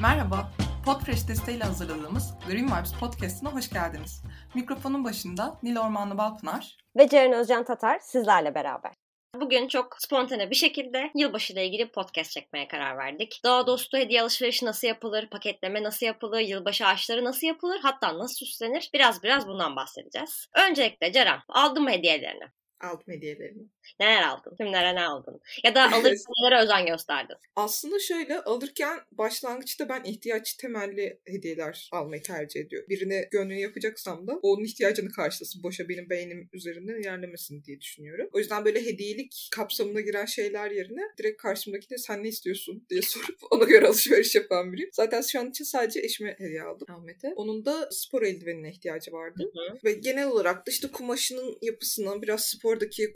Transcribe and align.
Merhaba, 0.00 0.50
Podfresh 0.84 1.28
desteğiyle 1.28 1.64
hazırladığımız 1.64 2.34
Green 2.46 2.66
Vibes 2.66 2.92
Podcast'ına 3.00 3.54
hoş 3.54 3.70
geldiniz. 3.70 4.22
Mikrofonun 4.54 5.04
başında 5.04 5.58
Nil 5.62 5.76
Ormanlı 5.76 6.18
Balpınar 6.18 6.76
ve 6.96 7.08
Ceren 7.08 7.32
Özcan 7.32 7.64
Tatar 7.64 7.98
sizlerle 7.98 8.54
beraber. 8.54 8.92
Bugün 9.40 9.68
çok 9.68 9.96
spontane 9.98 10.50
bir 10.50 10.54
şekilde 10.54 11.10
yılbaşı 11.14 11.52
ile 11.52 11.66
ilgili 11.66 11.90
podcast 11.92 12.30
çekmeye 12.30 12.68
karar 12.68 12.98
verdik. 12.98 13.40
Doğa 13.44 13.66
dostu 13.66 13.98
hediye 13.98 14.22
alışverişi 14.22 14.66
nasıl 14.66 14.88
yapılır, 14.88 15.30
paketleme 15.30 15.82
nasıl 15.82 16.06
yapılır, 16.06 16.40
yılbaşı 16.40 16.86
ağaçları 16.86 17.24
nasıl 17.24 17.46
yapılır, 17.46 17.80
hatta 17.82 18.18
nasıl 18.18 18.46
süslenir 18.46 18.90
biraz 18.94 19.22
biraz 19.22 19.48
bundan 19.48 19.76
bahsedeceğiz. 19.76 20.46
Öncelikle 20.68 21.12
Ceren, 21.12 21.40
aldın 21.48 21.82
mı 21.82 21.90
hediyelerini? 21.90 22.44
aldım 22.80 23.04
hediyelerimi. 23.08 23.62
Neler 24.00 24.22
aldın? 24.22 24.56
Kimlere 24.56 24.94
ne 24.94 25.02
aldın? 25.02 25.40
Ya 25.64 25.74
da 25.74 25.82
alırken 25.92 26.32
nelere 26.42 26.62
özen 26.62 26.86
gösterdin? 26.86 27.36
Aslında 27.56 27.98
şöyle 27.98 28.40
alırken 28.40 28.98
başlangıçta 29.12 29.88
ben 29.88 30.04
ihtiyaç 30.04 30.54
temelli 30.54 31.20
hediyeler 31.26 31.88
almayı 31.92 32.22
tercih 32.22 32.60
ediyorum. 32.60 32.88
Birine 32.88 33.28
gönlünü 33.30 33.60
yapacaksam 33.60 34.26
da 34.26 34.38
onun 34.42 34.64
ihtiyacını 34.64 35.10
karşılasın. 35.10 35.62
Boşa 35.62 35.88
benim 35.88 36.10
beynim 36.10 36.48
üzerinde 36.52 36.92
yerlemesin 37.04 37.64
diye 37.64 37.80
düşünüyorum. 37.80 38.28
O 38.32 38.38
yüzden 38.38 38.64
böyle 38.64 38.84
hediyelik 38.84 39.48
kapsamına 39.52 40.00
giren 40.00 40.26
şeyler 40.26 40.70
yerine 40.70 41.02
direkt 41.18 41.42
karşımdakine 41.42 41.98
sen 41.98 42.24
ne 42.24 42.28
istiyorsun 42.28 42.86
diye 42.90 43.02
sorup 43.12 43.38
ona 43.50 43.64
göre 43.64 43.86
alışveriş 43.86 44.34
yapan 44.34 44.72
biriyim. 44.72 44.90
Zaten 44.92 45.22
şu 45.22 45.40
an 45.40 45.50
için 45.50 45.64
sadece 45.64 46.00
eşime 46.00 46.36
hediye 46.38 46.62
aldım 46.62 46.86
Ahmet'e. 46.90 47.32
Onun 47.36 47.64
da 47.64 47.88
spor 47.90 48.22
eldivenine 48.22 48.70
ihtiyacı 48.70 49.12
vardı. 49.12 49.50
Hı 49.54 49.72
hı. 49.72 49.78
Ve 49.84 49.92
genel 49.92 50.28
olarak 50.28 50.66
da 50.66 50.70
işte 50.70 50.88
kumaşının 50.88 51.58
yapısına 51.62 52.22
biraz 52.22 52.44
spor 52.44 52.80
oradaki 52.80 53.12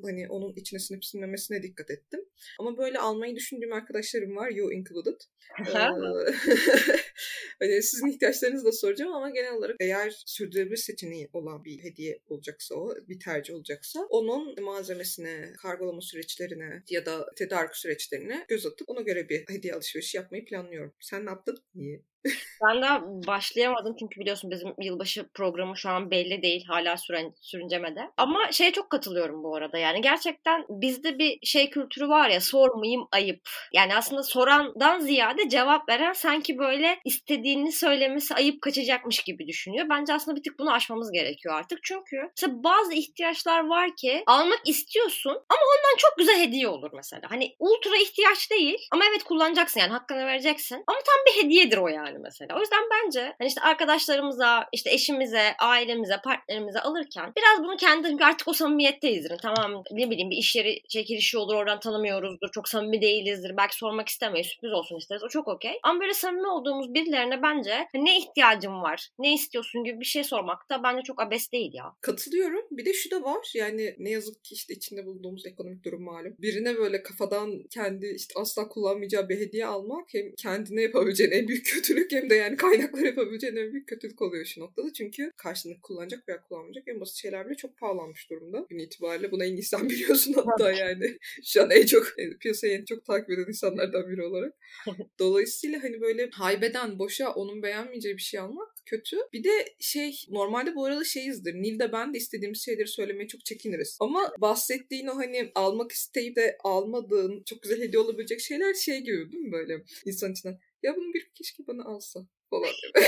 kullanışının 0.00 0.02
hani 0.02 0.28
onun 0.28 0.52
içine 0.56 0.80
sinip 0.80 1.04
sinmemesine 1.04 1.62
dikkat 1.62 1.90
ettim. 1.90 2.20
Ama 2.58 2.78
böyle 2.78 2.98
almayı 2.98 3.36
düşündüğüm 3.36 3.72
arkadaşlarım 3.72 4.36
var. 4.36 4.50
You 4.50 4.72
included. 4.72 5.20
hani 7.58 7.82
sizin 7.82 8.06
ihtiyaçlarınızı 8.06 8.64
da 8.64 8.72
soracağım 8.72 9.12
ama 9.12 9.30
genel 9.30 9.52
olarak 9.52 9.76
eğer 9.80 10.22
sürdürülebilir 10.26 10.76
seçeneği 10.76 11.28
olan 11.32 11.64
bir 11.64 11.82
hediye 11.82 12.18
olacaksa 12.28 12.74
o, 12.74 12.94
bir 13.08 13.20
tercih 13.20 13.54
olacaksa 13.54 14.06
onun 14.10 14.62
malzemesine, 14.62 15.52
kargolama 15.62 16.00
süreçlerine 16.00 16.82
ya 16.90 17.06
da 17.06 17.26
tedarik 17.36 17.76
süreçlerine 17.76 18.44
göz 18.48 18.66
atıp 18.66 18.88
ona 18.88 19.00
göre 19.00 19.28
bir 19.28 19.44
hediye 19.48 19.74
alışverişi 19.74 20.16
yapmayı 20.16 20.44
planlıyorum. 20.44 20.94
Sen 21.00 21.26
ne 21.26 21.30
yaptın? 21.30 21.58
İyi. 21.74 22.04
Ben 22.64 22.82
daha 22.82 23.02
başlayamadım 23.26 23.96
çünkü 23.98 24.20
biliyorsun 24.20 24.50
bizim 24.50 24.74
yılbaşı 24.80 25.28
programı 25.34 25.76
şu 25.76 25.90
an 25.90 26.10
belli 26.10 26.42
değil. 26.42 26.64
Hala 26.68 26.96
süren, 26.96 27.32
sürüncemede. 27.40 28.00
Ama 28.16 28.52
şeye 28.52 28.72
çok 28.72 28.90
katılıyorum 28.90 29.42
bu 29.42 29.56
arada. 29.56 29.78
Yani 29.78 30.00
gerçekten 30.00 30.64
bizde 30.68 31.18
bir 31.18 31.38
şey 31.42 31.70
kültürü 31.70 32.08
var 32.08 32.28
ya 32.28 32.40
sormayayım 32.40 33.08
ayıp. 33.12 33.40
Yani 33.72 33.96
aslında 33.96 34.22
sorandan 34.22 35.00
ziyade 35.00 35.48
cevap 35.48 35.88
veren 35.88 36.12
sanki 36.12 36.58
böyle 36.58 36.98
istediğini 37.04 37.72
söylemesi 37.72 38.34
ayıp 38.34 38.62
kaçacakmış 38.62 39.22
gibi 39.22 39.48
düşünüyor. 39.48 39.86
Bence 39.90 40.14
aslında 40.14 40.36
bir 40.36 40.42
tık 40.42 40.58
bunu 40.58 40.72
aşmamız 40.72 41.12
gerekiyor 41.12 41.54
artık. 41.54 41.78
Çünkü 41.82 42.16
mesela 42.36 42.62
bazı 42.64 42.92
ihtiyaçlar 42.92 43.66
var 43.66 43.96
ki 43.96 44.22
almak 44.26 44.60
istiyorsun 44.66 45.30
ama 45.30 45.60
ondan 45.60 45.96
çok 45.98 46.18
güzel 46.18 46.40
hediye 46.40 46.68
olur 46.68 46.90
mesela. 46.94 47.22
Hani 47.30 47.56
ultra 47.58 47.96
ihtiyaç 47.96 48.50
değil 48.50 48.78
ama 48.92 49.04
evet 49.10 49.24
kullanacaksın 49.24 49.80
yani 49.80 49.92
hakkını 49.92 50.26
vereceksin. 50.26 50.84
Ama 50.86 50.98
tam 50.98 51.16
bir 51.26 51.44
hediyedir 51.44 51.76
o 51.76 51.88
yani 51.88 52.18
mesela. 52.18 52.56
O 52.56 52.60
yüzden 52.60 52.82
bence 52.90 53.34
hani 53.38 53.48
işte 53.48 53.60
arkadaşlarımıza, 53.60 54.66
işte 54.72 54.90
eşimize, 54.90 55.54
ailemize, 55.58 56.20
partnerimize 56.24 56.80
alırken 56.80 57.32
biraz 57.36 57.64
bunu 57.64 57.76
kendi 57.76 58.24
artık 58.24 58.48
o 58.48 58.52
samimiyetteyiz. 58.52 59.28
Tamam 59.42 59.84
ne 59.90 60.10
bileyim 60.10 60.30
bir 60.30 60.36
iş 60.36 60.56
yeri 60.56 60.82
çekilişi 60.88 61.38
olur 61.38 61.54
oradan 61.54 61.80
tanımıyoruzdur. 61.80 62.48
Çok 62.52 62.68
samimi 62.68 63.02
değilizdir. 63.02 63.56
Belki 63.56 63.76
sormak 63.76 64.08
istemeyiz. 64.08 64.46
Sürpriz 64.46 64.72
olsun 64.72 64.96
isteriz. 64.96 65.22
O 65.22 65.28
çok 65.28 65.48
okey. 65.48 65.78
Ama 65.82 66.00
böyle 66.00 66.14
samimi 66.14 66.48
olduğumuz 66.48 66.93
birilerine 66.94 67.42
bence 67.42 67.88
ne 67.94 68.18
ihtiyacım 68.18 68.82
var, 68.82 69.08
ne 69.18 69.34
istiyorsun 69.34 69.84
gibi 69.84 70.00
bir 70.00 70.04
şey 70.04 70.24
sormak 70.24 70.70
da 70.70 70.82
bence 70.82 71.02
çok 71.02 71.22
abes 71.22 71.52
değil 71.52 71.74
ya. 71.74 71.92
Katılıyorum. 72.00 72.64
Bir 72.70 72.84
de 72.84 72.92
şu 72.92 73.10
da 73.10 73.22
var. 73.22 73.52
Yani 73.54 73.94
ne 73.98 74.10
yazık 74.10 74.44
ki 74.44 74.54
işte 74.54 74.74
içinde 74.74 75.06
bulduğumuz 75.06 75.46
ekonomik 75.46 75.84
durum 75.84 76.02
malum. 76.02 76.36
Birine 76.38 76.76
böyle 76.76 77.02
kafadan 77.02 77.62
kendi 77.70 78.06
işte 78.06 78.34
asla 78.36 78.68
kullanmayacağı 78.68 79.28
bir 79.28 79.40
hediye 79.40 79.66
almak 79.66 80.14
hem 80.14 80.34
kendine 80.36 80.82
yapabileceğin 80.82 81.30
en 81.30 81.48
büyük 81.48 81.66
kötülük 81.66 82.12
hem 82.12 82.30
de 82.30 82.34
yani 82.34 82.56
kaynaklar 82.56 83.02
yapabileceğin 83.02 83.56
en 83.56 83.72
büyük 83.72 83.88
kötülük 83.88 84.22
oluyor 84.22 84.44
şu 84.44 84.60
noktada. 84.60 84.92
Çünkü 84.92 85.32
karşındaki 85.36 85.80
kullanacak 85.80 86.28
veya 86.28 86.42
kullanmayacak 86.42 86.88
en 86.88 87.00
basit 87.00 87.16
şeyler 87.16 87.46
bile 87.46 87.54
çok 87.54 87.78
pahalanmış 87.78 88.30
durumda. 88.30 88.66
Gün 88.68 88.78
itibariyle 88.78 89.32
bunu 89.32 89.44
en 89.44 89.60
sen 89.60 89.90
biliyorsun 89.90 90.32
hatta 90.32 90.72
yani. 90.72 91.18
Şu 91.44 91.62
an 91.62 91.70
en 91.70 91.86
çok 91.86 92.06
yani 92.18 92.38
piyasayı 92.38 92.78
en 92.78 92.84
çok 92.84 93.04
takip 93.04 93.30
eden 93.30 93.44
insanlardan 93.48 94.08
biri 94.08 94.22
olarak. 94.22 94.54
Dolayısıyla 95.18 95.82
hani 95.82 96.00
böyle 96.00 96.28
haybeden 96.32 96.83
boşa 96.98 97.32
onun 97.32 97.62
beğenmeyeceği 97.62 98.16
bir 98.16 98.22
şey 98.22 98.40
almak 98.40 98.68
kötü. 98.86 99.16
Bir 99.32 99.44
de 99.44 99.74
şey 99.80 100.24
normalde 100.30 100.74
bu 100.74 100.84
arada 100.84 101.04
şeyizdir. 101.04 101.54
Nil'de 101.54 101.92
ben 101.92 102.14
de 102.14 102.18
istediğimiz 102.18 102.64
şeyleri 102.64 102.88
söylemeye 102.88 103.28
çok 103.28 103.44
çekiniriz. 103.44 103.96
Ama 104.00 104.32
bahsettiğin 104.40 105.06
o 105.06 105.16
hani 105.16 105.52
almak 105.54 105.92
isteyip 105.92 106.36
de 106.36 106.58
almadığın 106.64 107.42
çok 107.46 107.62
güzel 107.62 107.80
hediye 107.80 108.02
olabilecek 108.02 108.40
şeyler 108.40 108.74
şey 108.74 108.98
gibi 108.98 109.32
değil 109.32 109.44
mi 109.44 109.52
böyle 109.52 109.82
insan 110.04 110.32
içinden 110.32 110.58
ya 110.82 110.96
bunu 110.96 111.14
bir 111.14 111.30
keşke 111.34 111.66
bana 111.66 111.84
alsa 111.84 112.20
falan. 112.50 112.70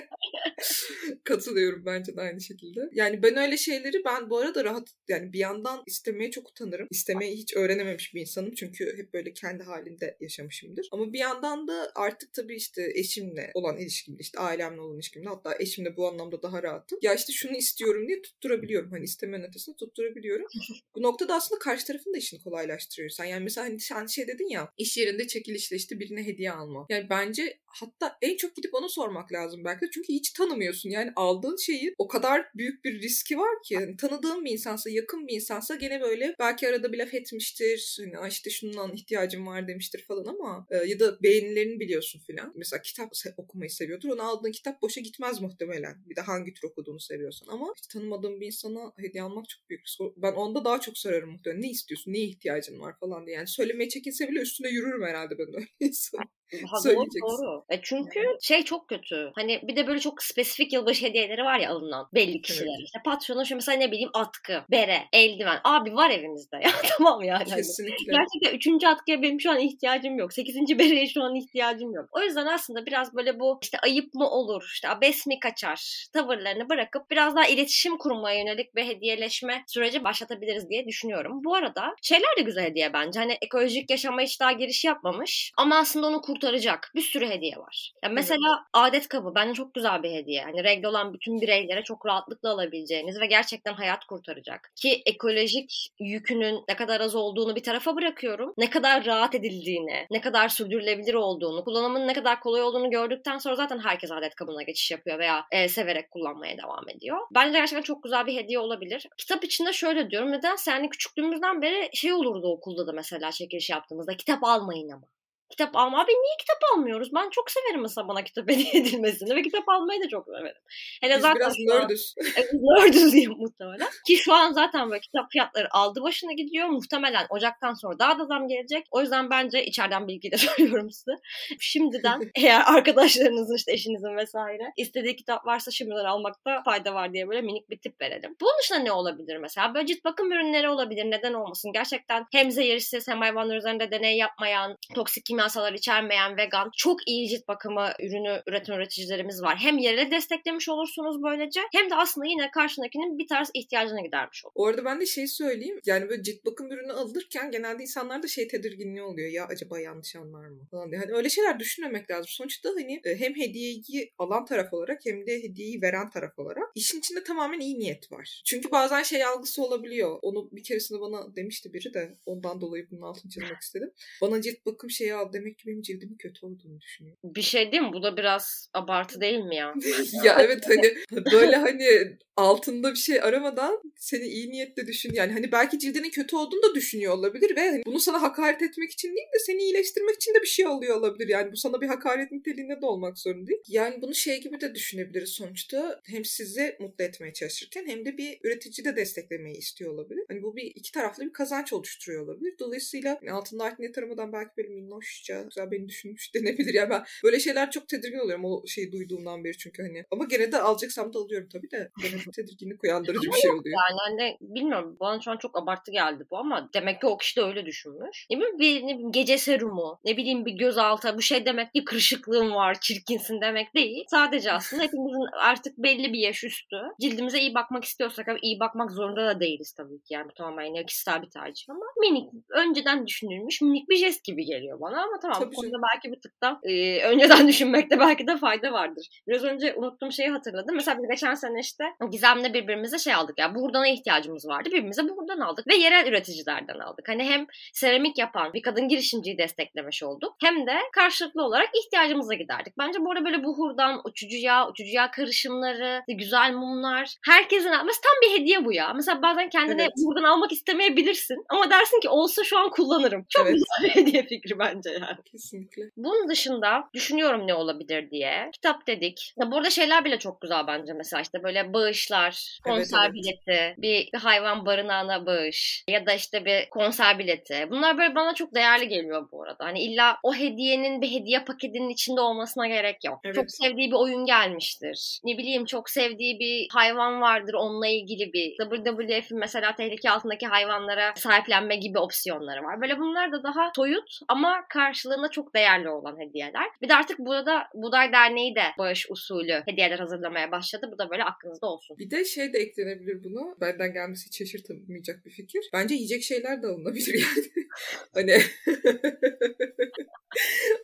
Katılıyorum 1.24 1.86
bence 1.86 2.16
de 2.16 2.20
aynı 2.20 2.40
şekilde. 2.40 2.80
Yani 2.92 3.22
ben 3.22 3.36
öyle 3.36 3.56
şeyleri 3.56 4.04
ben 4.04 4.30
bu 4.30 4.38
arada 4.38 4.64
rahat 4.64 4.88
yani 5.08 5.32
bir 5.32 5.38
yandan 5.38 5.82
istemeye 5.86 6.30
çok 6.30 6.48
utanırım. 6.48 6.86
İstemeyi 6.90 7.36
hiç 7.36 7.56
öğrenememiş 7.56 8.14
bir 8.14 8.20
insanım 8.20 8.54
çünkü 8.54 8.96
hep 8.96 9.14
böyle 9.14 9.32
kendi 9.32 9.62
halinde 9.62 10.16
yaşamışımdır. 10.20 10.88
Ama 10.92 11.12
bir 11.12 11.18
yandan 11.18 11.68
da 11.68 11.92
artık 11.94 12.32
tabii 12.32 12.56
işte 12.56 12.92
eşimle 12.94 13.50
olan 13.54 13.78
ilişkimde 13.78 14.20
işte 14.20 14.38
ailemle 14.38 14.80
olan 14.80 14.94
ilişkimde 14.94 15.28
hatta 15.28 15.56
eşimle 15.60 15.96
bu 15.96 16.08
anlamda 16.08 16.42
daha 16.42 16.62
rahatım. 16.62 16.98
Ya 17.02 17.14
işte 17.14 17.32
şunu 17.32 17.56
istiyorum 17.56 18.08
diye 18.08 18.22
tutturabiliyorum. 18.22 18.90
Hani 18.90 19.04
istemenin 19.04 19.44
ötesinde 19.44 19.76
tutturabiliyorum. 19.76 20.46
bu 20.94 21.02
noktada 21.02 21.34
aslında 21.34 21.58
karşı 21.58 21.86
tarafın 21.86 22.14
da 22.14 22.18
işini 22.18 22.40
kolaylaştırıyor. 22.42 23.10
Sen 23.10 23.24
yani 23.24 23.44
mesela 23.44 23.66
hani 23.66 23.80
sen 23.80 24.06
şey 24.06 24.28
dedin 24.28 24.48
ya 24.48 24.72
iş 24.78 24.96
yerinde 24.96 25.26
çekilişle 25.26 25.76
işte 25.76 26.00
birine 26.00 26.26
hediye 26.26 26.52
alma. 26.52 26.86
Yani 26.90 27.06
bence 27.10 27.58
hatta 27.66 28.18
en 28.22 28.36
çok 28.36 28.56
gidip 28.56 28.74
ona 28.74 28.88
sormak 28.88 29.32
lazım 29.32 29.64
belki 29.64 29.80
de. 29.80 29.90
Çünkü 29.90 30.12
hiç 30.20 30.32
tanımıyorsun. 30.32 30.90
Yani 30.90 31.12
aldığın 31.16 31.56
şeyin 31.56 31.94
o 31.98 32.08
kadar 32.08 32.46
büyük 32.54 32.84
bir 32.84 33.02
riski 33.02 33.38
var 33.38 33.62
ki. 33.64 33.74
Yani 33.74 33.96
tanıdığın 33.96 34.44
bir 34.44 34.50
insansa, 34.50 34.90
yakın 34.90 35.26
bir 35.26 35.34
insansa 35.34 35.74
gene 35.74 36.00
böyle 36.00 36.34
belki 36.38 36.68
arada 36.68 36.92
bir 36.92 36.98
laf 36.98 37.14
etmiştir. 37.14 37.98
Hani 38.14 38.28
işte 38.28 38.50
şundan 38.50 38.94
ihtiyacım 38.94 39.46
var 39.46 39.68
demiştir 39.68 40.04
falan 40.08 40.24
ama 40.24 40.66
e, 40.70 40.76
ya 40.76 41.00
da 41.00 41.22
beğenilerini 41.22 41.80
biliyorsun 41.80 42.20
filan. 42.26 42.52
Mesela 42.56 42.82
kitap 42.82 43.12
okumayı 43.36 43.70
seviyordur. 43.70 44.08
Onu 44.08 44.22
aldığın 44.22 44.52
kitap 44.52 44.82
boşa 44.82 45.00
gitmez 45.00 45.40
muhtemelen. 45.40 45.96
Bir 46.06 46.16
de 46.16 46.20
hangi 46.20 46.54
tür 46.54 46.68
okuduğunu 46.68 47.00
seviyorsan. 47.00 47.46
Ama 47.48 47.74
hiç 47.76 47.86
tanımadığın 47.86 48.40
bir 48.40 48.46
insana 48.46 48.92
hediye 48.98 49.22
almak 49.22 49.48
çok 49.48 49.68
büyük 49.70 49.86
risk. 49.86 50.00
Ben 50.16 50.32
onda 50.32 50.64
daha 50.64 50.80
çok 50.80 50.98
sorarım 50.98 51.30
muhtemelen. 51.30 51.62
Ne 51.62 51.70
istiyorsun? 51.70 52.12
Neye 52.12 52.24
ihtiyacın 52.24 52.80
var 52.80 52.94
falan 53.00 53.26
diye. 53.26 53.36
Yani 53.36 53.46
söylemeye 53.48 53.88
çekinse 53.88 54.28
bile 54.28 54.40
üstüne 54.40 54.68
yürürüm 54.68 55.02
herhalde 55.02 55.38
ben 55.38 55.54
öyle 55.54 55.66
insan. 55.80 56.24
Ha, 56.70 56.76
doğru 56.84 57.06
doğru. 57.22 57.64
E 57.68 57.80
çünkü 57.82 58.20
şey 58.42 58.62
çok 58.62 58.88
kötü. 58.88 59.32
Hani 59.34 59.60
bir 59.62 59.76
de 59.76 59.86
böyle 59.86 60.00
çok 60.00 60.22
spesifik 60.22 60.72
yılbaşı 60.72 61.06
hediyeleri 61.06 61.44
var 61.44 61.58
ya 61.58 61.70
alınan 61.70 62.08
belli 62.14 62.42
kişiler. 62.42 62.76
Evet. 62.78 62.86
İşte 62.86 62.98
patronun 63.04 63.44
şu 63.44 63.54
mesela 63.54 63.78
ne 63.78 63.90
bileyim 63.90 64.10
atkı, 64.14 64.64
bere, 64.70 64.98
eldiven. 65.12 65.60
Abi 65.64 65.94
var 65.94 66.10
evimizde 66.10 66.56
ya 66.64 66.70
tamam 66.98 67.22
yani. 67.22 67.44
Hani 67.44 67.56
Kesinlikle. 67.56 68.12
Gerçekten 68.12 68.56
üçüncü 68.56 68.86
atkıya 68.86 69.22
benim 69.22 69.40
şu 69.40 69.50
an 69.50 69.60
ihtiyacım 69.60 70.18
yok. 70.18 70.32
Sekizinci 70.32 70.78
bereye 70.78 71.06
şu 71.06 71.22
an 71.22 71.34
ihtiyacım 71.34 71.94
yok. 71.94 72.08
O 72.12 72.20
yüzden 72.22 72.46
aslında 72.46 72.86
biraz 72.86 73.14
böyle 73.14 73.40
bu 73.40 73.58
işte 73.62 73.78
ayıp 73.78 74.14
mı 74.14 74.30
olur, 74.30 74.70
işte 74.74 74.88
abes 74.88 75.26
mi 75.26 75.40
kaçar 75.40 76.06
tavırlarını 76.12 76.68
bırakıp 76.68 77.10
biraz 77.10 77.36
daha 77.36 77.46
iletişim 77.46 77.98
kurmaya 77.98 78.38
yönelik 78.38 78.76
bir 78.76 78.84
hediyeleşme 78.84 79.64
süreci 79.66 80.04
başlatabiliriz 80.04 80.70
diye 80.70 80.86
düşünüyorum. 80.86 81.44
Bu 81.44 81.54
arada 81.54 81.94
şeyler 82.02 82.36
de 82.38 82.42
güzel 82.42 82.64
hediye 82.64 82.92
bence. 82.92 83.20
Hani 83.20 83.38
ekolojik 83.42 83.90
yaşama 83.90 84.20
hiç 84.20 84.40
daha 84.40 84.52
giriş 84.52 84.84
yapmamış 84.84 85.52
ama 85.56 85.76
aslında 85.76 86.06
onu 86.06 86.20
kurt 86.20 86.39
kurtaracak 86.40 86.92
bir 86.94 87.00
sürü 87.00 87.28
hediye 87.28 87.56
var. 87.56 87.92
Yani 88.04 88.14
mesela 88.14 88.48
evet. 88.58 88.68
adet 88.72 89.08
kabı 89.08 89.34
bence 89.34 89.54
çok 89.54 89.74
güzel 89.74 90.02
bir 90.02 90.10
hediye. 90.10 90.42
Hani 90.42 90.64
renkli 90.64 90.88
olan 90.88 91.14
bütün 91.14 91.40
bireylere 91.40 91.82
çok 91.82 92.06
rahatlıkla 92.06 92.50
alabileceğiniz 92.50 93.20
ve 93.20 93.26
gerçekten 93.26 93.74
hayat 93.74 94.04
kurtaracak. 94.04 94.72
Ki 94.76 95.02
ekolojik 95.06 95.88
yükünün 95.98 96.64
ne 96.68 96.76
kadar 96.76 97.00
az 97.00 97.14
olduğunu 97.14 97.56
bir 97.56 97.62
tarafa 97.62 97.96
bırakıyorum. 97.96 98.54
Ne 98.58 98.70
kadar 98.70 99.04
rahat 99.06 99.34
edildiğini, 99.34 100.06
ne 100.10 100.20
kadar 100.20 100.48
sürdürülebilir 100.48 101.14
olduğunu, 101.14 101.64
kullanımın 101.64 102.08
ne 102.08 102.12
kadar 102.12 102.40
kolay 102.40 102.62
olduğunu 102.62 102.90
gördükten 102.90 103.38
sonra 103.38 103.54
zaten 103.54 103.78
herkes 103.78 104.10
adet 104.12 104.34
kabına 104.34 104.62
geçiş 104.62 104.90
yapıyor 104.90 105.18
veya 105.18 105.46
e, 105.50 105.68
severek 105.68 106.10
kullanmaya 106.10 106.58
devam 106.58 106.88
ediyor. 106.88 107.18
Bence 107.34 107.58
gerçekten 107.58 107.82
çok 107.82 108.02
güzel 108.02 108.26
bir 108.26 108.36
hediye 108.36 108.58
olabilir. 108.58 109.06
Kitap 109.18 109.44
içinde 109.44 109.72
şöyle 109.72 110.10
diyorum. 110.10 110.32
Neden? 110.32 110.56
Yani 110.68 110.90
küçüklüğümüzden 110.90 111.62
beri 111.62 111.90
şey 111.94 112.12
olurdu 112.12 112.52
okulda 112.52 112.86
da 112.86 112.92
mesela 112.92 113.32
çekiliş 113.32 113.70
yaptığımızda 113.70 114.16
kitap 114.16 114.44
almayın 114.44 114.88
ama. 114.88 115.06
Kitap 115.50 115.76
alma. 115.76 116.00
Abi 116.00 116.10
niye 116.10 116.36
kitap 116.38 116.58
almıyoruz? 116.74 117.14
Ben 117.14 117.30
çok 117.30 117.50
severim 117.50 117.80
mesela 117.82 118.08
bana 118.08 118.24
kitap 118.24 118.48
hediye 118.50 118.70
edilmesini 118.74 119.36
ve 119.36 119.42
kitap 119.42 119.68
almayı 119.68 120.02
da 120.02 120.08
çok 120.08 120.26
severim. 120.26 120.62
Hele 121.00 121.14
Biz 121.14 121.22
zaten 121.22 121.36
biraz 121.36 121.54
nördüz. 121.58 122.14
Nördüz 122.52 123.12
diyeyim 123.12 123.34
muhtemelen. 123.38 123.88
Ki 124.06 124.16
şu 124.16 124.34
an 124.34 124.52
zaten 124.52 124.90
böyle 124.90 125.00
kitap 125.00 125.30
fiyatları 125.32 125.68
aldı 125.70 126.02
başına 126.02 126.32
gidiyor. 126.32 126.68
Muhtemelen 126.68 127.26
Ocak'tan 127.30 127.74
sonra 127.74 127.98
daha 127.98 128.18
da 128.18 128.24
zam 128.24 128.48
gelecek. 128.48 128.86
O 128.90 129.00
yüzden 129.00 129.30
bence 129.30 129.64
içeriden 129.64 130.08
bilgi 130.08 130.32
de 130.32 130.36
söylüyorum 130.36 130.90
size. 130.90 131.12
Şimdiden 131.60 132.20
eğer 132.34 132.62
arkadaşlarınızın 132.66 133.56
işte 133.56 133.72
eşinizin 133.72 134.16
vesaire 134.16 134.72
istediği 134.76 135.16
kitap 135.16 135.46
varsa 135.46 135.70
şimdiden 135.70 136.04
almakta 136.04 136.62
fayda 136.64 136.94
var 136.94 137.12
diye 137.12 137.28
böyle 137.28 137.40
minik 137.40 137.70
bir 137.70 137.78
tip 137.78 138.00
verelim. 138.00 138.36
Bunun 138.40 138.58
dışında 138.62 138.78
ne 138.78 138.92
olabilir 138.92 139.36
mesela? 139.36 139.74
Böyle 139.74 139.86
cilt 139.86 140.04
bakım 140.04 140.32
ürünleri 140.32 140.68
olabilir. 140.68 141.04
Neden 141.04 141.32
olmasın? 141.32 141.72
Gerçekten 141.72 142.26
hem 142.32 142.50
zehirsiz 142.50 143.08
hem 143.08 143.18
hayvanlar 143.20 143.56
üzerinde 143.56 143.90
deney 143.90 144.16
yapmayan, 144.16 144.76
toksik 144.94 145.24
kimyasalar 145.40 145.72
içermeyen 145.72 146.36
vegan 146.36 146.70
çok 146.76 147.08
iyi 147.08 147.28
cilt 147.28 147.48
bakımı 147.48 147.92
ürünü 148.00 148.42
üreten 148.46 148.74
üreticilerimiz 148.74 149.42
var. 149.42 149.56
Hem 149.56 149.78
yerel 149.78 150.10
desteklemiş 150.10 150.68
olursunuz 150.68 151.22
böylece 151.22 151.60
hem 151.72 151.90
de 151.90 151.94
aslında 151.94 152.26
yine 152.26 152.50
karşındakinin 152.50 153.18
bir 153.18 153.28
tarz 153.28 153.50
ihtiyacını 153.54 154.02
gidermiş 154.02 154.44
olur. 154.44 154.52
Orada 154.54 154.84
ben 154.84 155.00
de 155.00 155.06
şey 155.06 155.26
söyleyeyim. 155.26 155.80
Yani 155.86 156.08
böyle 156.08 156.22
cilt 156.22 156.44
bakım 156.44 156.72
ürünü 156.72 156.92
alırken 156.92 157.50
genelde 157.50 157.82
insanlarda 157.82 158.28
şey 158.28 158.48
tedirginliği 158.48 159.02
oluyor. 159.02 159.30
Ya 159.30 159.46
acaba 159.46 159.80
yanlış 159.80 160.16
anlar 160.16 160.48
mı? 160.48 160.66
Falan 160.70 160.90
diye. 160.90 161.00
Hani 161.00 161.12
öyle 161.12 161.28
şeyler 161.28 161.58
düşünmemek 161.58 162.10
lazım. 162.10 162.26
Sonuçta 162.28 162.68
hani 162.68 163.00
e, 163.04 163.20
hem 163.20 163.36
hediyeyi 163.36 164.12
alan 164.18 164.44
taraf 164.44 164.72
olarak 164.72 165.00
hem 165.04 165.26
de 165.26 165.42
hediyeyi 165.42 165.82
veren 165.82 166.10
taraf 166.10 166.38
olarak 166.38 166.64
işin 166.74 166.98
içinde 166.98 167.24
tamamen 167.24 167.60
iyi 167.60 167.78
niyet 167.78 168.12
var. 168.12 168.42
Çünkü 168.44 168.70
bazen 168.70 169.02
şey 169.02 169.24
algısı 169.24 169.62
olabiliyor. 169.62 170.18
Onu 170.22 170.48
bir 170.52 170.62
keresinde 170.62 171.00
bana 171.00 171.36
demişti 171.36 171.72
biri 171.72 171.94
de 171.94 172.14
ondan 172.26 172.60
dolayı 172.60 172.86
bunun 172.90 173.02
altını 173.02 173.30
çizmek 173.30 173.60
istedim. 173.60 173.92
Bana 174.22 174.42
cilt 174.42 174.66
bakım 174.66 174.90
şeyi 174.90 175.14
al 175.14 175.29
demek 175.32 175.58
ki 175.58 175.66
benim 175.66 175.82
cildimin 175.82 176.16
kötü 176.16 176.46
olduğunu 176.46 176.80
düşünüyor. 176.80 177.16
Bir 177.24 177.42
şey 177.42 177.72
değil 177.72 177.82
mi? 177.82 177.92
Bu 177.92 178.02
da 178.02 178.16
biraz 178.16 178.68
abartı 178.74 179.20
değil 179.20 179.38
mi 179.38 179.56
ya? 179.56 179.74
ya 180.24 180.36
evet 180.40 180.68
hani 180.68 180.94
böyle 181.32 181.56
hani 181.56 182.18
altında 182.36 182.92
bir 182.92 182.98
şey 182.98 183.22
aramadan 183.22 183.82
seni 183.96 184.24
iyi 184.24 184.50
niyetle 184.50 184.86
düşün. 184.86 185.12
Yani 185.12 185.32
hani 185.32 185.52
belki 185.52 185.78
cildinin 185.78 186.10
kötü 186.10 186.36
olduğunu 186.36 186.62
da 186.62 186.74
düşünüyor 186.74 187.12
olabilir 187.12 187.56
ve 187.56 187.60
hani 187.60 187.82
bunu 187.86 188.00
sana 188.00 188.22
hakaret 188.22 188.62
etmek 188.62 188.90
için 188.90 189.08
değil 189.08 189.28
de 189.34 189.38
seni 189.38 189.62
iyileştirmek 189.62 190.14
için 190.14 190.34
de 190.34 190.42
bir 190.42 190.46
şey 190.46 190.66
alıyor 190.66 190.96
olabilir. 190.96 191.28
Yani 191.28 191.52
bu 191.52 191.56
sana 191.56 191.80
bir 191.80 191.86
hakaret 191.86 192.32
niteliğinde 192.32 192.80
de 192.80 192.86
olmak 192.86 193.18
zorunda 193.18 193.46
değil. 193.46 193.60
Yani 193.68 194.02
bunu 194.02 194.14
şey 194.14 194.40
gibi 194.40 194.60
de 194.60 194.74
düşünebiliriz 194.74 195.30
sonuçta. 195.30 196.00
Hem 196.04 196.24
sizi 196.24 196.76
mutlu 196.80 197.04
etmeye 197.04 197.32
çalışırken 197.32 197.86
hem 197.86 198.04
de 198.04 198.18
bir 198.18 198.38
üretici 198.44 198.84
de 198.84 198.96
desteklemeyi 198.96 199.56
istiyor 199.56 199.92
olabilir. 199.92 200.24
Hani 200.28 200.42
bu 200.42 200.56
bir 200.56 200.72
iki 200.74 200.92
taraflı 200.92 201.24
bir 201.24 201.32
kazanç 201.32 201.72
oluşturuyor 201.72 202.24
olabilir. 202.24 202.54
Dolayısıyla 202.58 203.18
yani 203.22 203.32
altında 203.32 203.64
art 203.64 203.98
aramadan 203.98 204.32
belki 204.32 204.50
böyle 204.56 204.68
minnoşça 204.68 205.19
güzel 205.28 205.70
beni 205.70 205.88
düşünmüş 205.88 206.34
denebilir. 206.34 206.74
Yani 206.74 206.90
ben 206.90 207.04
böyle 207.24 207.40
şeyler 207.40 207.70
çok 207.70 207.88
tedirgin 207.88 208.18
oluyorum 208.18 208.44
o 208.44 208.66
şeyi 208.66 208.92
duyduğumdan 208.92 209.44
beri 209.44 209.58
çünkü 209.58 209.82
hani. 209.82 210.04
Ama 210.10 210.24
gene 210.24 210.52
de 210.52 210.60
alacaksam 210.60 211.14
da 211.14 211.18
alıyorum 211.18 211.48
tabii 211.52 211.70
de. 211.70 211.90
Gene 212.02 212.20
tedirginlik 212.36 212.84
uyandırıcı 212.84 213.28
bir 213.28 213.40
şey 213.40 213.50
oluyor. 213.50 213.78
Yani 213.88 213.98
hani 214.08 214.36
bilmiyorum 214.40 214.96
bana 215.00 215.20
şu 215.20 215.30
an 215.30 215.36
çok 215.36 215.58
abartı 215.58 215.92
geldi 215.92 216.24
bu 216.30 216.36
ama 216.36 216.70
demek 216.74 217.00
ki 217.00 217.06
o 217.06 217.16
kişi 217.16 217.36
de 217.36 217.42
öyle 217.42 217.66
düşünmüş. 217.66 218.26
Ne 218.30 218.36
bileyim 218.36 218.58
bir 218.58 218.82
ne 218.82 218.94
bileyim, 218.94 219.12
gece 219.12 219.38
serumu, 219.38 220.00
ne 220.04 220.16
bileyim 220.16 220.46
bir 220.46 220.52
gözaltı 220.52 221.16
bu 221.16 221.22
şey 221.22 221.46
demek 221.46 221.72
ki 221.72 221.84
kırışıklığın 221.84 222.54
var, 222.54 222.80
çirkinsin 222.80 223.40
demek 223.40 223.74
değil. 223.74 224.04
Sadece 224.10 224.52
aslında 224.52 224.82
hepimizin 224.82 225.26
artık 225.32 225.78
belli 225.78 226.12
bir 226.12 226.18
yaş 226.18 226.44
üstü. 226.44 226.76
Cildimize 227.00 227.40
iyi 227.40 227.54
bakmak 227.54 227.84
istiyorsak 227.84 228.28
ama 228.28 228.38
iyi 228.42 228.60
bakmak 228.60 228.90
zorunda 228.90 229.26
da 229.26 229.40
değiliz 229.40 229.72
tabii 229.72 230.02
ki. 230.02 230.14
Yani 230.14 230.28
bu 230.30 230.34
tamamen 230.34 230.64
yine 230.64 230.86
kişisel 230.86 231.22
bir 231.22 231.30
tercih 231.30 231.70
ama 231.70 231.84
minik 232.00 232.30
önceden 232.50 233.06
düşünülmüş 233.06 233.60
minik 233.62 233.88
bir 233.88 233.96
jest 233.96 234.24
gibi 234.24 234.44
geliyor 234.44 234.80
bana 234.80 235.02
ama 235.10 235.20
tamam 235.20 235.38
tabii 235.38 235.52
bu 235.56 235.60
konuda 235.60 235.76
belki 235.94 236.12
bir 236.12 236.20
tık 236.20 236.42
da 236.42 236.60
e, 236.62 237.02
önceden 237.02 237.48
düşünmekte 237.48 238.00
belki 238.00 238.26
de 238.26 238.36
fayda 238.36 238.72
vardır. 238.72 239.08
Biraz 239.28 239.44
önce 239.44 239.74
unuttuğum 239.74 240.12
şeyi 240.12 240.28
hatırladım. 240.28 240.74
Mesela 240.74 240.98
biz 240.98 241.08
geçen 241.10 241.34
sene 241.34 241.60
işte 241.60 241.84
Gizem'le 242.10 242.54
birbirimize 242.54 242.98
şey 242.98 243.14
aldık 243.14 243.38
ya 243.38 243.46
yani 243.46 243.54
buğdana 243.54 243.88
ihtiyacımız 243.88 244.48
vardı. 244.48 244.68
Birbirimize 244.68 245.02
buradan 245.08 245.40
aldık 245.40 245.66
ve 245.66 245.74
yerel 245.74 246.06
üreticilerden 246.06 246.78
aldık. 246.78 247.08
Hani 247.08 247.24
hem 247.24 247.46
seramik 247.72 248.18
yapan 248.18 248.52
bir 248.52 248.62
kadın 248.62 248.88
girişimciyi 248.88 249.38
desteklemiş 249.38 250.02
olduk 250.02 250.36
hem 250.40 250.66
de 250.66 250.76
karşılıklı 250.92 251.44
olarak 251.44 251.68
ihtiyacımıza 251.74 252.34
giderdik. 252.34 252.78
Bence 252.78 253.00
bu 253.00 253.12
arada 253.12 253.24
böyle 253.24 253.44
buhurdan, 253.44 254.00
uçucu 254.04 254.36
yağ, 254.36 254.68
uçucu 254.68 254.90
yağ 254.90 255.10
karışımları, 255.10 256.02
güzel 256.08 256.52
mumlar. 256.52 257.16
Herkesin 257.26 257.70
mesela 257.70 257.86
tam 258.04 258.14
bir 258.22 258.40
hediye 258.40 258.64
bu 258.64 258.72
ya. 258.72 258.92
Mesela 258.92 259.22
bazen 259.22 259.48
kendine 259.48 259.82
evet. 259.82 259.92
buradan 260.04 260.24
almak 260.24 260.52
istemeyebilirsin 260.52 261.44
ama 261.48 261.70
dersin 261.70 262.00
ki 262.00 262.08
olsa 262.08 262.44
şu 262.44 262.58
an 262.58 262.70
kullanırım. 262.70 263.26
Çok 263.28 263.46
evet. 263.46 263.54
güzel 263.54 263.84
bir 263.84 264.00
hediye 264.00 264.26
fikri 264.26 264.58
bence 264.58 264.99
yani. 265.00 265.16
Kesinlikle. 265.24 265.82
Bunun 265.96 266.28
dışında 266.28 266.88
düşünüyorum 266.94 267.46
ne 267.46 267.54
olabilir 267.54 268.10
diye. 268.10 268.50
Kitap 268.52 268.86
dedik. 268.86 269.34
Ya 269.40 269.50
burada 269.50 269.70
şeyler 269.70 270.04
bile 270.04 270.18
çok 270.18 270.40
güzel 270.40 270.66
bence 270.66 270.92
mesela 270.92 271.20
işte 271.20 271.42
böyle 271.42 271.72
bağışlar, 271.72 272.58
konser 272.64 273.04
evet, 273.04 273.14
bileti, 273.14 273.74
bir, 273.78 274.08
bir 274.12 274.18
hayvan 274.18 274.66
barınağına 274.66 275.26
bağış 275.26 275.84
ya 275.88 276.06
da 276.06 276.12
işte 276.12 276.44
bir 276.44 276.70
konser 276.70 277.18
bileti. 277.18 277.66
Bunlar 277.70 277.98
böyle 277.98 278.14
bana 278.14 278.34
çok 278.34 278.54
değerli 278.54 278.88
geliyor 278.88 279.28
bu 279.32 279.42
arada. 279.42 279.64
Hani 279.64 279.80
illa 279.80 280.16
o 280.22 280.34
hediyenin 280.34 281.02
bir 281.02 281.10
hediye 281.10 281.44
paketinin 281.44 281.88
içinde 281.88 282.20
olmasına 282.20 282.66
gerek 282.66 283.04
yok. 283.04 283.20
Evet. 283.24 283.34
Çok 283.34 283.50
sevdiği 283.50 283.90
bir 283.90 283.96
oyun 283.96 284.24
gelmiştir. 284.24 285.20
Ne 285.24 285.38
bileyim 285.38 285.64
çok 285.64 285.90
sevdiği 285.90 286.40
bir 286.40 286.68
hayvan 286.72 287.20
vardır 287.20 287.54
onunla 287.54 287.86
ilgili 287.86 288.32
bir 288.32 288.56
WWF'in 288.56 289.38
mesela 289.38 289.74
tehlike 289.74 290.10
altındaki 290.10 290.46
hayvanlara 290.46 291.12
sahiplenme 291.16 291.76
gibi 291.76 291.98
opsiyonları 291.98 292.62
var. 292.64 292.80
Böyle 292.80 292.98
bunlar 292.98 293.32
da 293.32 293.42
daha 293.42 293.72
soyut 293.76 294.18
ama 294.28 294.64
karşılığında 294.80 295.30
çok 295.30 295.54
değerli 295.54 295.88
olan 295.88 296.20
hediyeler. 296.20 296.66
Bir 296.82 296.88
de 296.88 296.94
artık 296.94 297.18
burada 297.18 297.62
Buday 297.74 298.12
Derneği 298.12 298.54
de 298.54 298.62
bağış 298.78 299.06
usulü 299.10 299.62
hediyeler 299.66 299.98
hazırlamaya 299.98 300.50
başladı. 300.50 300.88
Bu 300.92 300.98
da 300.98 301.10
böyle 301.10 301.24
aklınızda 301.24 301.66
olsun. 301.66 301.98
Bir 301.98 302.10
de 302.10 302.24
şey 302.24 302.52
de 302.52 302.58
eklenebilir 302.58 303.24
buna. 303.24 303.60
Benden 303.60 303.92
gelmesi 303.92 304.26
hiç 304.26 304.38
şaşırtamayacak 304.38 305.26
bir 305.26 305.30
fikir. 305.30 305.70
Bence 305.72 305.94
yiyecek 305.94 306.22
şeyler 306.22 306.62
de 306.62 306.66
alınabilir 306.66 307.14
yani. 307.24 307.68
hani 308.14 308.32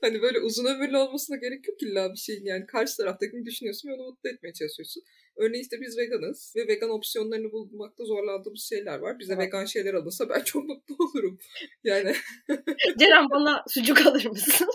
hani 0.06 0.22
böyle 0.22 0.40
uzun 0.40 0.64
ömürlü 0.64 0.96
olmasına 0.96 1.36
gerek 1.36 1.68
yok 1.68 1.82
illa 1.82 2.12
bir 2.12 2.18
şeyin 2.18 2.44
yani 2.44 2.66
karşı 2.66 2.96
taraftakini 2.96 3.44
düşünüyorsun 3.44 3.88
ve 3.88 3.94
onu 3.94 4.02
mutlu 4.02 4.30
etmeye 4.30 4.52
çalışıyorsun. 4.52 5.02
Örneğin 5.36 5.62
işte 5.62 5.80
biz 5.80 5.98
veganız 5.98 6.52
ve 6.56 6.68
vegan 6.68 6.90
opsiyonlarını 6.90 7.52
bulmakta 7.52 8.04
zorlandığımız 8.04 8.62
şeyler 8.62 8.98
var. 8.98 9.18
Bize 9.18 9.34
evet. 9.34 9.46
vegan 9.46 9.64
şeyler 9.64 9.94
alınsa 9.94 10.28
ben 10.28 10.40
çok 10.40 10.64
mutlu 10.64 10.96
olurum. 11.04 11.38
Yani. 11.84 12.14
Ceren 12.98 13.30
bana 13.30 13.64
sucuk 13.68 14.06
alır 14.06 14.26
mısın? 14.26 14.68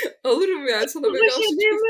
Alırım 0.24 0.68
yani 0.68 0.88
sana 0.88 1.06
vegan 1.06 1.28
şey 1.28 1.48
sucuk. 1.48 1.80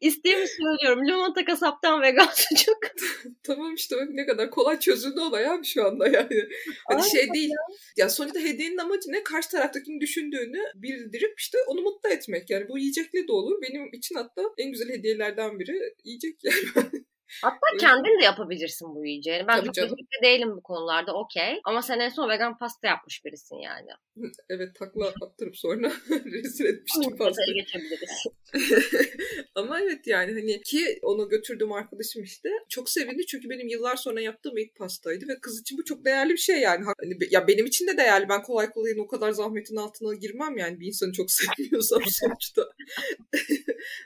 İsteğimi 0.00 0.46
söylüyorum. 0.48 1.06
Limonata 1.08 1.44
kasaptan 1.44 2.02
vegan 2.02 2.28
sucuk. 2.34 2.78
tamam 3.42 3.74
işte 3.74 3.96
ne 4.10 4.26
kadar 4.26 4.50
kolay 4.50 4.80
çözüldü 4.80 5.20
olay 5.20 5.46
abi 5.46 5.64
şu 5.64 5.86
anda 5.86 6.08
yani. 6.08 6.48
Hani 6.88 7.10
şey 7.10 7.32
değil. 7.34 7.50
Ya. 7.50 7.76
ya 7.96 8.08
sonuçta 8.08 8.40
hediyenin 8.40 8.78
amacı 8.78 9.12
ne? 9.12 9.24
Karşı 9.24 9.48
taraftakini 9.50 10.00
düşündüğünü 10.00 10.62
bildirip 10.74 11.40
işte 11.40 11.58
onu 11.66 11.80
mutlu 11.80 12.08
etmek. 12.08 12.50
Yani 12.50 12.68
bu 12.68 12.78
yiyecekle 12.78 13.28
de 13.28 13.32
olur. 13.32 13.62
Benim 13.62 13.92
için 13.92 14.14
hatta 14.14 14.42
en 14.58 14.70
güzel 14.70 14.88
hediyelerden 14.88 15.58
biri 15.58 15.94
yiyecek 16.04 16.38
yani. 16.44 17.04
Hatta 17.42 17.66
kendin 17.80 18.20
de 18.20 18.24
yapabilirsin 18.24 18.94
bu 18.94 19.06
yiyeceğini. 19.06 19.46
Ben 19.48 19.56
Tabii 19.56 19.72
çok 19.72 19.84
becerikli 19.84 20.22
değilim 20.22 20.56
bu 20.56 20.62
konularda 20.62 21.14
okey. 21.14 21.60
Ama 21.64 21.82
sen 21.82 22.00
en 22.00 22.08
son 22.08 22.28
vegan 22.28 22.58
pasta 22.58 22.88
yapmış 22.88 23.24
birisin 23.24 23.56
yani. 23.56 23.88
evet 24.48 24.74
takla 24.74 25.12
attırıp 25.22 25.56
sonra 25.56 25.92
rezil 26.10 26.64
etmiştim 26.64 27.16
pastayı. 27.16 27.54
geçebiliriz. 27.54 28.24
Ama 29.54 29.80
evet 29.80 30.06
yani 30.06 30.32
hani 30.32 30.62
ki 30.62 30.98
onu 31.02 31.28
götürdüğüm 31.28 31.72
arkadaşım 31.72 32.22
işte 32.22 32.48
çok 32.68 32.90
sevindi 32.90 33.26
çünkü 33.26 33.50
benim 33.50 33.68
yıllar 33.68 33.96
sonra 33.96 34.20
yaptığım 34.20 34.58
ilk 34.58 34.76
pastaydı 34.76 35.28
ve 35.28 35.40
kız 35.40 35.60
için 35.60 35.78
bu 35.78 35.84
çok 35.84 36.04
değerli 36.04 36.32
bir 36.32 36.38
şey 36.38 36.60
yani. 36.60 36.84
Hani, 36.84 37.18
ya 37.30 37.48
benim 37.48 37.66
için 37.66 37.86
de 37.86 37.96
değerli. 37.96 38.28
Ben 38.28 38.42
kolay 38.42 38.70
kolay 38.70 38.92
o 38.98 39.06
kadar 39.06 39.30
zahmetin 39.30 39.76
altına 39.76 40.14
girmem 40.14 40.56
yani 40.56 40.80
bir 40.80 40.86
insanı 40.86 41.12
çok 41.12 41.30
sevmiyorsam 41.58 42.02
sonuçta. 42.06 42.68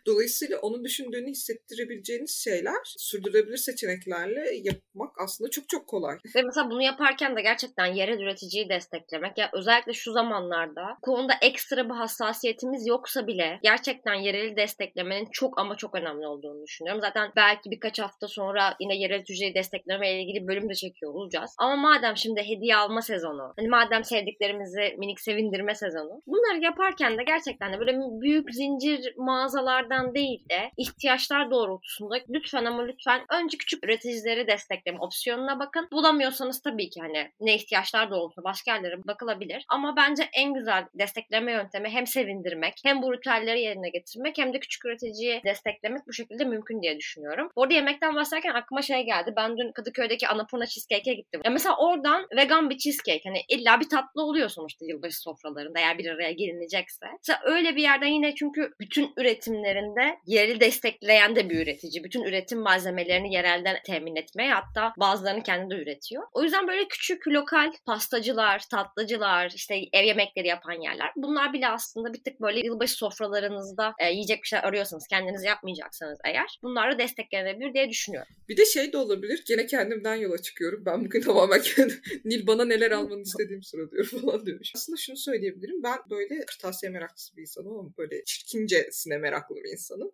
Dolayısıyla 0.06 0.59
onun 0.59 0.85
düşündüğünü 0.85 1.30
hissettirebileceğiniz 1.30 2.30
şeyler 2.30 2.95
sürdürülebilir 3.16 3.56
seçeneklerle 3.56 4.44
yapmak 4.62 5.20
aslında 5.25 5.50
çok 5.50 5.68
çok 5.68 5.87
kolay. 5.87 6.16
Ve 6.37 6.42
mesela 6.42 6.70
bunu 6.70 6.82
yaparken 6.82 7.37
de 7.37 7.42
gerçekten 7.42 7.87
yerel 7.87 8.20
üreticiyi 8.20 8.68
desteklemek. 8.68 9.38
Ya 9.38 9.50
özellikle 9.52 9.92
şu 9.92 10.12
zamanlarda 10.12 10.96
konuda 11.02 11.32
ekstra 11.42 11.85
bir 11.85 11.94
hassasiyetimiz 11.94 12.87
yoksa 12.87 13.26
bile 13.26 13.58
gerçekten 13.62 14.14
yereli 14.14 14.56
desteklemenin 14.56 15.28
çok 15.32 15.61
ama 15.61 15.76
çok 15.76 15.94
önemli 15.94 16.26
olduğunu 16.26 16.62
düşünüyorum. 16.66 17.00
Zaten 17.00 17.32
belki 17.37 17.70
birkaç 17.70 17.99
hafta 17.99 18.28
sonra 18.28 18.76
yine 18.80 18.96
yerel 18.96 19.16
üreticiyi 19.16 19.54
destekleme 19.54 20.12
ile 20.12 20.23
ilgili 20.23 20.46
bölüm 20.46 20.68
de 20.68 20.75
çekiyor 20.75 21.14
olacağız. 21.14 21.54
Ama 21.58 21.76
madem 21.76 22.16
şimdi 22.16 22.40
hediye 22.40 22.76
alma 22.76 23.02
sezonu, 23.02 23.52
hani 23.58 23.68
madem 23.68 24.04
sevdiklerimizi 24.04 24.96
minik 24.99 25.20
sevindirme 25.20 25.75
sezonu. 25.75 26.23
Bunları 26.26 26.64
yaparken 26.64 27.18
de 27.18 27.23
gerçekten 27.23 27.73
de 27.73 27.78
böyle 27.78 27.92
büyük 28.20 28.54
zincir 28.54 29.14
mağazalardan 29.16 30.14
değil 30.14 30.49
de 30.50 30.70
ihtiyaçlar 30.76 31.50
doğrultusunda 31.50 32.14
lütfen 32.28 32.64
ama 32.64 32.82
lütfen 32.82 33.06
bence 33.33 33.59
küçük 33.59 33.85
üreticileri 33.85 34.47
destekleme 34.47 34.99
opsiyonuna 34.99 35.59
bakın. 35.59 35.89
Bulamıyorsanız 35.93 36.63
tabii 36.63 36.91
ki 36.91 37.01
hani 37.01 37.31
ne 37.41 37.55
ihtiyaçlar 37.55 38.11
doğrultusunda 38.11 38.45
başka 38.45 38.75
yerlere 38.75 39.05
bakılabilir. 39.07 39.65
Ama 39.69 39.97
bence 39.97 40.29
en 40.33 40.55
güzel 40.55 40.87
destekleme 40.95 41.53
yöntemi 41.53 41.89
hem 41.89 42.07
sevindirmek 42.07 42.75
hem 42.85 43.03
bu 43.03 43.15
ritüelleri 43.15 43.61
yerine 43.61 43.89
getirmek 43.91 44.39
hem 44.39 44.53
de 44.53 44.61
küçük 44.61 44.85
üreticiyi 44.85 45.41
desteklemek 45.45 46.07
bu 46.07 46.13
şekilde 46.13 46.45
mümkün 46.45 46.83
diye 46.83 46.97
düşünüyorum. 46.97 47.51
Orada 47.57 47.75
yemekten 47.75 48.15
bahsederken 48.15 48.55
aklıma 48.55 48.83
şey 48.83 49.05
geldi. 49.05 49.33
Ben 49.37 49.57
dün 49.59 49.73
Kadıköy'deki 49.73 50.29
Annapurna 50.29 50.67
Cheesecake'e 50.67 51.15
gittim. 51.15 51.41
Ya 51.45 51.51
mesela 51.51 51.77
oradan 51.77 52.27
vegan 52.37 52.71
bir 52.71 52.79
cheesecake 52.79 53.21
hani 53.25 53.41
illa 53.49 53.81
bir 53.81 53.89
tatlı 53.89 54.23
oluyor 54.23 54.49
sonuçta 54.49 54.85
yılbaşı 54.87 55.21
sofralarında 55.21 55.79
eğer 55.79 55.99
bir 55.99 56.07
araya 56.07 56.33
gelinecekse. 56.33 57.07
Mesela 57.19 57.41
öyle 57.45 57.77
bir 57.77 57.83
yerden 57.83 58.07
yine 58.07 58.35
çünkü 58.35 58.73
bütün 58.81 59.13
üretimlerinde 59.17 60.19
yerel 60.27 60.61
destekleyen 60.61 61.37
de 61.37 61.51
bir 61.51 61.63
üretici. 61.63 62.05
Bütün 62.05 62.23
üretim 62.25 62.65
malzemelerini 62.87 63.35
yerelden 63.35 63.76
temin 63.87 64.16
etmeye 64.16 64.52
hatta 64.52 64.93
bazılarını 65.00 65.43
kendi 65.43 65.75
de 65.75 65.83
üretiyor. 65.83 66.23
O 66.33 66.43
yüzden 66.43 66.69
böyle 66.69 66.88
küçük 66.88 67.28
lokal 67.28 67.73
pastacılar, 67.87 68.62
tatlıcılar, 68.71 69.52
işte 69.57 69.75
ev 69.93 70.05
yemekleri 70.05 70.49
yapan 70.49 70.73
yerler. 70.73 71.11
Bunlar 71.16 71.52
bile 71.52 71.69
aslında 71.69 72.12
bir 72.12 72.25
tık 72.25 72.40
böyle 72.40 72.61
yılbaşı 72.61 72.95
sofralarınızda 72.95 73.95
e, 73.99 74.11
yiyecek 74.12 74.43
bir 74.43 74.49
şey 74.49 74.59
arıyorsanız 74.59 75.07
kendiniz 75.07 75.45
yapmayacaksanız 75.45 76.19
eğer 76.25 76.59
bunlar 76.62 76.95
da 76.95 76.99
desteklenebilir 76.99 77.75
diye 77.75 77.88
düşünüyorum. 77.88 78.28
Bir 78.49 78.57
de 78.57 78.64
şey 78.64 78.93
de 78.93 78.97
olabilir. 78.97 79.45
Gene 79.49 79.66
kendimden 79.66 80.14
yola 80.14 80.38
çıkıyorum. 80.38 80.83
Ben 80.87 81.05
bugün 81.05 81.21
tamamen 81.26 81.61
kendim, 81.62 82.00
Nil 82.25 82.47
bana 82.47 82.64
neler 82.64 82.90
almanı 82.90 83.23
istediğimi 83.23 83.64
sıralıyor 83.64 84.05
falan 84.05 84.47
diyormuş. 84.47 84.73
Aslında 84.75 84.97
şunu 84.97 85.16
söyleyebilirim. 85.16 85.83
Ben 85.83 85.99
böyle 86.11 86.47
kırtasiye 86.47 86.93
meraklısı 86.93 87.37
bir 87.37 87.43
insanım 87.43 87.78
ama 87.78 87.88
böyle 87.99 88.25
çirkincesine 88.25 89.19
meraklı 89.19 89.57
bir 89.57 89.73
insanım. 89.73 90.12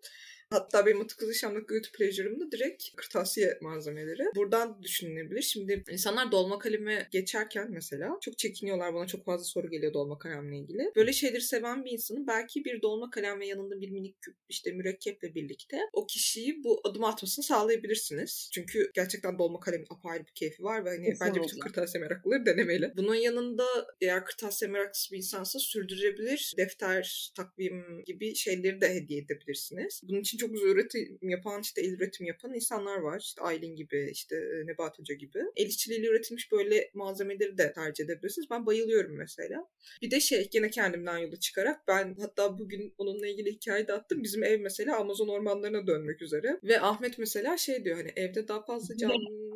Hatta 0.52 0.86
benim 0.86 1.00
Atık 1.00 1.18
Kızışam'daki 1.18 1.66
guilty 1.66 1.88
pleasure'ım 1.90 2.40
da 2.40 2.50
direkt 2.52 2.84
kırtasiye 2.96 3.58
malzemeleri. 3.60 4.22
Buradan 4.36 4.82
düşünülebilir. 4.82 5.42
Şimdi 5.42 5.84
insanlar 5.90 6.32
dolma 6.32 6.58
kaleme 6.58 7.08
geçerken 7.10 7.70
mesela 7.70 8.18
çok 8.20 8.38
çekiniyorlar. 8.38 8.94
Bana 8.94 9.06
çok 9.06 9.24
fazla 9.24 9.44
soru 9.44 9.70
geliyor 9.70 9.92
dolma 9.94 10.18
kalemle 10.18 10.58
ilgili. 10.58 10.92
Böyle 10.96 11.12
şeyleri 11.12 11.40
seven 11.40 11.84
bir 11.84 11.90
insanın 11.90 12.26
belki 12.26 12.64
bir 12.64 12.82
dolma 12.82 13.10
kalem 13.10 13.40
ve 13.40 13.46
yanında 13.46 13.80
bir 13.80 13.90
minik 13.90 14.22
küp 14.22 14.36
işte 14.48 14.72
mürekkeple 14.72 15.34
birlikte 15.34 15.78
o 15.92 16.06
kişiyi 16.06 16.64
bu 16.64 16.80
adım 16.84 17.04
atmasını 17.04 17.44
sağlayabilirsiniz. 17.44 18.50
Çünkü 18.52 18.90
gerçekten 18.94 19.38
dolma 19.38 19.60
kalemin 19.60 19.86
apayrı 19.90 20.26
bir 20.26 20.32
keyfi 20.34 20.62
var 20.62 20.84
ve 20.84 20.88
hani 20.88 21.04
Kesinlikle. 21.04 21.26
bence 21.26 21.40
bütün 21.42 21.60
kırtasiye 21.60 22.02
meraklıları 22.02 22.46
denemeli. 22.46 22.92
Bunun 22.96 23.14
yanında 23.14 23.64
eğer 24.00 24.24
kırtasiye 24.24 24.70
meraklısı 24.70 25.12
bir 25.12 25.16
insansa 25.16 25.58
sürdürebilir 25.58 26.54
defter, 26.56 27.32
takvim 27.36 28.04
gibi 28.04 28.34
şeyleri 28.34 28.80
de 28.80 28.94
hediye 28.94 29.20
edebilirsiniz. 29.20 30.00
Bunun 30.04 30.20
için 30.20 30.38
çok 30.42 30.52
güzel 30.52 30.68
üretim 30.68 31.18
yapan 31.22 31.60
işte 31.60 31.80
el 31.82 31.92
üretim 31.92 32.26
yapan 32.26 32.54
insanlar 32.54 32.98
var. 32.98 33.20
İşte 33.20 33.42
Aylin 33.42 33.76
gibi 33.76 34.10
işte 34.12 34.36
e, 34.36 34.66
Nebat 34.66 34.98
Hoca 34.98 35.14
gibi. 35.14 35.38
El 35.56 35.66
işçiliğiyle 35.66 36.06
üretilmiş 36.06 36.52
böyle 36.52 36.90
malzemeleri 36.94 37.58
de 37.58 37.72
tercih 37.72 38.04
edebilirsiniz. 38.04 38.50
Ben 38.50 38.66
bayılıyorum 38.66 39.16
mesela. 39.16 39.68
Bir 40.02 40.10
de 40.10 40.20
şey 40.20 40.48
gene 40.50 40.70
kendimden 40.70 41.18
yola 41.18 41.36
çıkarak 41.36 41.88
ben 41.88 42.16
hatta 42.20 42.58
bugün 42.58 42.94
onunla 42.98 43.26
ilgili 43.26 43.52
hikaye 43.52 43.88
de 43.88 43.92
attım. 43.92 44.22
Bizim 44.22 44.44
ev 44.44 44.60
mesela 44.60 44.96
Amazon 44.96 45.28
ormanlarına 45.28 45.86
dönmek 45.86 46.22
üzere. 46.22 46.58
Ve 46.62 46.80
Ahmet 46.80 47.18
mesela 47.18 47.56
şey 47.56 47.84
diyor 47.84 47.96
hani 47.96 48.12
evde 48.16 48.48
daha 48.48 48.64
fazla 48.64 48.96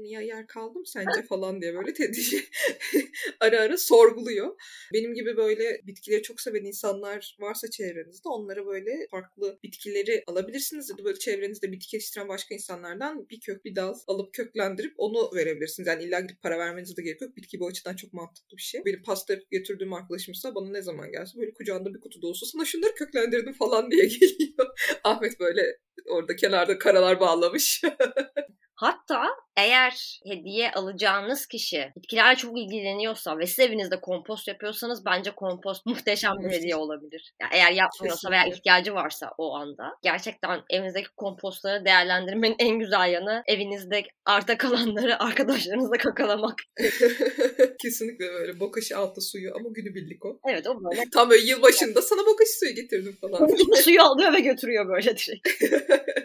canlıya 0.06 0.20
yer 0.20 0.46
kaldı 0.46 0.78
mı 0.78 0.86
sence 0.86 1.22
falan 1.28 1.62
diye 1.62 1.74
böyle 1.74 1.94
tedici 1.94 2.44
ara 3.40 3.60
ara 3.60 3.76
sorguluyor. 3.76 4.56
Benim 4.92 5.14
gibi 5.14 5.36
böyle 5.36 5.80
bitkileri 5.86 6.22
çok 6.22 6.40
seven 6.40 6.64
insanlar 6.64 7.36
varsa 7.40 7.70
çevrenizde 7.70 8.28
onlara 8.28 8.66
böyle 8.66 9.06
farklı 9.10 9.58
bitkileri 9.62 10.24
alabilirsiniz 10.26 10.90
ya 10.90 11.04
böyle 11.04 11.18
çevrenizde 11.18 11.72
bitki 11.72 11.96
yetiştiren 11.96 12.28
başka 12.28 12.54
insanlardan 12.54 13.28
bir 13.28 13.40
kök 13.40 13.64
bir 13.64 13.76
dal 13.76 13.94
alıp 14.06 14.34
köklendirip 14.34 14.94
onu 14.96 15.30
verebilirsiniz. 15.34 15.88
Yani 15.88 16.04
illa 16.04 16.20
gidip 16.20 16.42
para 16.42 16.58
vermenize 16.58 16.96
de 16.96 17.02
gerek 17.02 17.20
yok. 17.20 17.36
Bitki 17.36 17.60
bu 17.60 17.66
açıdan 17.66 17.96
çok 17.96 18.12
mantıklı 18.12 18.56
bir 18.56 18.62
şey. 18.62 18.84
Benim 18.84 19.02
pasta 19.02 19.34
götürdüğüm 19.50 19.92
arkadaşımsa 19.92 20.54
bana 20.54 20.70
ne 20.70 20.82
zaman 20.82 21.12
gelse 21.12 21.38
böyle 21.38 21.52
kucağında 21.52 21.94
bir 21.94 22.00
kutu 22.00 22.22
dolusu 22.22 22.46
sana 22.46 22.64
şunları 22.64 22.94
köklendirdim 22.94 23.52
falan 23.52 23.90
diye 23.90 24.04
geliyor. 24.04 24.66
Ahmet 25.04 25.40
böyle 25.40 25.78
orada 26.08 26.36
kenarda 26.36 26.78
karalar 26.78 27.20
bağlamış. 27.20 27.82
Hatta 28.76 29.26
eğer 29.56 30.20
hediye 30.26 30.70
alacağınız 30.72 31.46
kişi 31.46 31.92
bitkilerle 31.96 32.36
çok 32.36 32.58
ilgileniyorsa 32.58 33.38
ve 33.38 33.46
siz 33.46 33.58
evinizde 33.58 34.00
kompost 34.00 34.48
yapıyorsanız 34.48 35.04
bence 35.04 35.30
kompost 35.30 35.86
muhteşem 35.86 36.32
bir 36.38 36.50
hediye 36.50 36.76
olabilir. 36.76 37.34
Yani 37.42 37.50
eğer 37.54 37.72
yapmıyorsa 37.72 38.30
veya 38.30 38.46
ihtiyacı 38.46 38.94
varsa 38.94 39.30
o 39.38 39.54
anda. 39.54 39.92
Gerçekten 40.02 40.62
evinizdeki 40.70 41.08
kompostları 41.16 41.84
değerlendirmenin 41.84 42.56
en 42.58 42.78
güzel 42.78 43.12
yanı 43.12 43.42
evinizde 43.46 44.02
arta 44.24 44.58
kalanları 44.58 45.18
arkadaşlarınızla 45.22 45.98
kakalamak. 45.98 46.58
Kesinlikle 47.82 48.32
böyle 48.32 48.60
bokaşı 48.60 48.98
altta 48.98 49.20
suyu 49.20 49.54
ama 49.54 49.68
günübirlik 49.74 50.24
o. 50.24 50.40
Evet 50.48 50.66
o 50.66 50.84
böyle 50.84 51.04
Tam 51.12 51.30
böyle 51.30 51.46
yılbaşında 51.46 52.02
sana 52.02 52.26
bokaşı 52.26 52.58
suyu 52.58 52.74
getirdim 52.74 53.16
falan. 53.20 53.48
Suyu 53.74 54.02
alıyor 54.02 54.32
ve 54.32 54.40
götürüyor 54.40 54.88
böyle 54.88 55.16
direkt. 55.16 55.62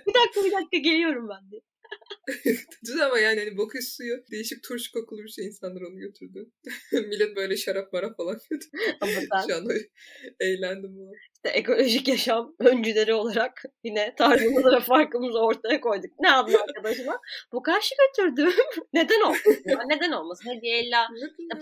bir 0.07 0.13
dakika 0.13 0.43
bir 0.45 0.51
dakika 0.51 0.77
geliyorum 0.77 1.29
ben 1.29 1.51
diye. 1.51 1.61
Güzel 2.81 3.05
ama 3.05 3.19
yani 3.19 3.39
hani 3.39 3.57
bokaşı 3.57 3.95
suyu 3.95 4.23
değişik 4.31 4.63
turşu 4.63 4.91
kokulu 4.91 5.23
bir 5.23 5.29
şey 5.29 5.45
insanlar 5.45 5.81
onu 5.81 5.99
götürdü. 5.99 6.51
Millet 6.91 7.35
böyle 7.35 7.57
şarap 7.57 7.93
mara 7.93 8.13
falan 8.13 8.37
götürdü. 8.49 8.77
Ama 9.01 9.11
ben 9.31 9.47
Şu 9.47 9.55
anda 9.55 9.73
eğlendim 10.39 10.95
bu. 10.95 11.11
İşte 11.45 11.57
ekolojik 11.59 12.07
yaşam 12.07 12.55
öncüleri 12.59 13.13
olarak 13.13 13.63
yine 13.83 14.15
tarzımızı 14.15 14.71
ve 14.71 14.79
farkımızı 14.79 15.39
ortaya 15.39 15.81
koyduk. 15.81 16.11
Ne 16.19 16.31
adlı 16.31 16.57
arkadaşıma? 16.61 17.19
Bu 17.51 17.61
karşı 17.61 17.95
götürdüm. 18.07 18.51
Neden 18.93 19.21
olmasın? 19.21 19.63
ya? 19.65 19.79
Neden 19.87 20.11
olmasın? 20.11 20.49
Hediye 20.49 20.83
illa 20.83 21.07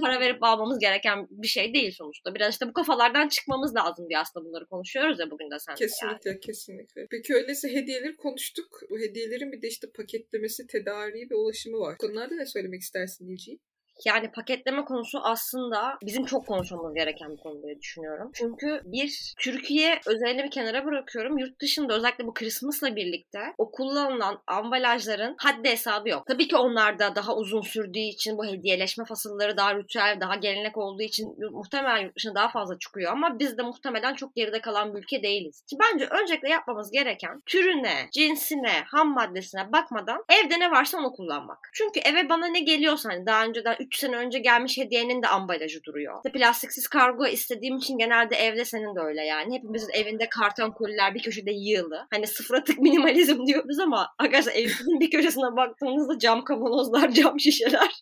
para 0.01 0.19
verip 0.19 0.43
almamız 0.43 0.79
gereken 0.79 1.27
bir 1.29 1.47
şey 1.47 1.73
değil 1.73 1.91
sonuçta. 1.91 2.35
Biraz 2.35 2.53
işte 2.53 2.67
bu 2.67 2.73
kafalardan 2.73 3.27
çıkmamız 3.27 3.75
lazım 3.75 4.09
diye 4.09 4.19
aslında 4.19 4.45
bunları 4.45 4.65
konuşuyoruz 4.65 5.19
ya 5.19 5.31
bugün 5.31 5.51
de 5.51 5.59
sen. 5.59 5.75
Kesinlikle 5.75 6.39
kesinlikle. 6.39 7.07
Peki 7.11 7.35
öyleyse 7.35 7.73
hediyeleri 7.73 8.15
konuştuk. 8.15 8.79
Bu 8.89 8.99
hediyelerin 8.99 9.51
bir 9.51 9.61
de 9.61 9.67
işte 9.67 9.87
paketlemesi, 9.91 10.67
tedariği 10.67 11.27
ve 11.31 11.35
ulaşımı 11.35 11.79
var. 11.79 11.97
Konularda 11.97 12.35
ne 12.35 12.45
söylemek 12.45 12.81
istersin 12.81 13.27
Nilci? 13.27 13.59
Yani 14.05 14.31
paketleme 14.31 14.85
konusu 14.85 15.19
aslında 15.23 15.97
bizim 16.05 16.25
çok 16.25 16.47
konuşmamız 16.47 16.93
gereken 16.93 17.31
bir 17.31 17.37
konu 17.37 17.63
diye 17.63 17.79
düşünüyorum. 17.79 18.31
Çünkü 18.33 18.81
bir, 18.85 19.33
Türkiye 19.39 19.99
özelini 20.05 20.43
bir 20.43 20.51
kenara 20.51 20.85
bırakıyorum. 20.85 21.37
Yurt 21.37 21.61
dışında 21.61 21.93
özellikle 21.93 22.27
bu 22.27 22.33
Christmas'la 22.33 22.95
birlikte 22.95 23.39
o 23.57 23.71
kullanılan 23.71 24.41
ambalajların 24.47 25.35
haddi 25.37 25.69
hesabı 25.69 26.09
yok. 26.09 26.23
Tabii 26.27 26.47
ki 26.47 26.55
onlar 26.55 26.99
da 26.99 27.15
daha 27.15 27.35
uzun 27.35 27.61
sürdüğü 27.61 27.99
için 27.99 28.37
bu 28.37 28.45
hediyeleşme 28.45 29.05
fasılları 29.05 29.57
daha 29.57 29.75
ritüel, 29.75 30.17
daha 30.21 30.35
gelenek 30.35 30.77
olduğu 30.77 31.03
için 31.03 31.35
muhtemelen 31.51 31.97
yurt 31.97 32.15
dışına 32.15 32.35
daha 32.35 32.49
fazla 32.49 32.79
çıkıyor 32.79 33.11
ama 33.11 33.39
biz 33.39 33.57
de 33.57 33.63
muhtemelen 33.63 34.13
çok 34.13 34.35
geride 34.35 34.61
kalan 34.61 34.95
bir 34.95 34.99
ülke 34.99 35.23
değiliz. 35.23 35.61
Ki 35.69 35.77
bence 35.79 36.05
öncelikle 36.05 36.49
yapmamız 36.49 36.91
gereken 36.91 37.41
türüne, 37.45 38.09
cinsine, 38.11 38.83
ham 38.85 39.13
maddesine 39.13 39.71
bakmadan 39.71 40.23
evde 40.29 40.59
ne 40.59 40.71
varsa 40.71 40.97
onu 40.97 41.11
kullanmak. 41.11 41.69
Çünkü 41.73 41.99
eve 41.99 42.29
bana 42.29 42.47
ne 42.47 42.59
geliyorsa 42.59 43.09
hani 43.09 43.25
daha 43.25 43.45
önceden 43.45 43.75
3 43.89 43.97
sene 43.99 44.15
önce 44.15 44.39
gelmiş 44.39 44.77
hediyenin 44.77 45.21
de 45.21 45.27
ambalajı 45.27 45.83
duruyor. 45.83 46.15
İşte 46.17 46.37
plastiksiz 46.37 46.87
kargo 46.87 47.27
istediğim 47.27 47.77
için 47.77 47.97
genelde 47.97 48.35
evde 48.35 48.65
senin 48.65 48.95
de 48.95 48.99
öyle 48.99 49.25
yani. 49.25 49.55
Hepimizin 49.55 49.93
evinde 49.93 50.29
karton 50.29 50.71
koliler 50.71 51.15
bir 51.15 51.21
köşede 51.21 51.51
yığılı. 51.51 52.07
Hani 52.13 52.27
sıfır 52.27 52.55
atık 52.55 52.79
minimalizm 52.79 53.45
diyoruz 53.45 53.79
ama 53.79 54.07
arkadaşlar 54.19 54.53
evimizin 54.53 54.99
bir 54.99 55.11
köşesine 55.11 55.55
baktığınızda 55.57 56.19
cam 56.19 56.43
kavanozlar, 56.43 57.11
cam 57.13 57.39
şişeler. 57.39 58.01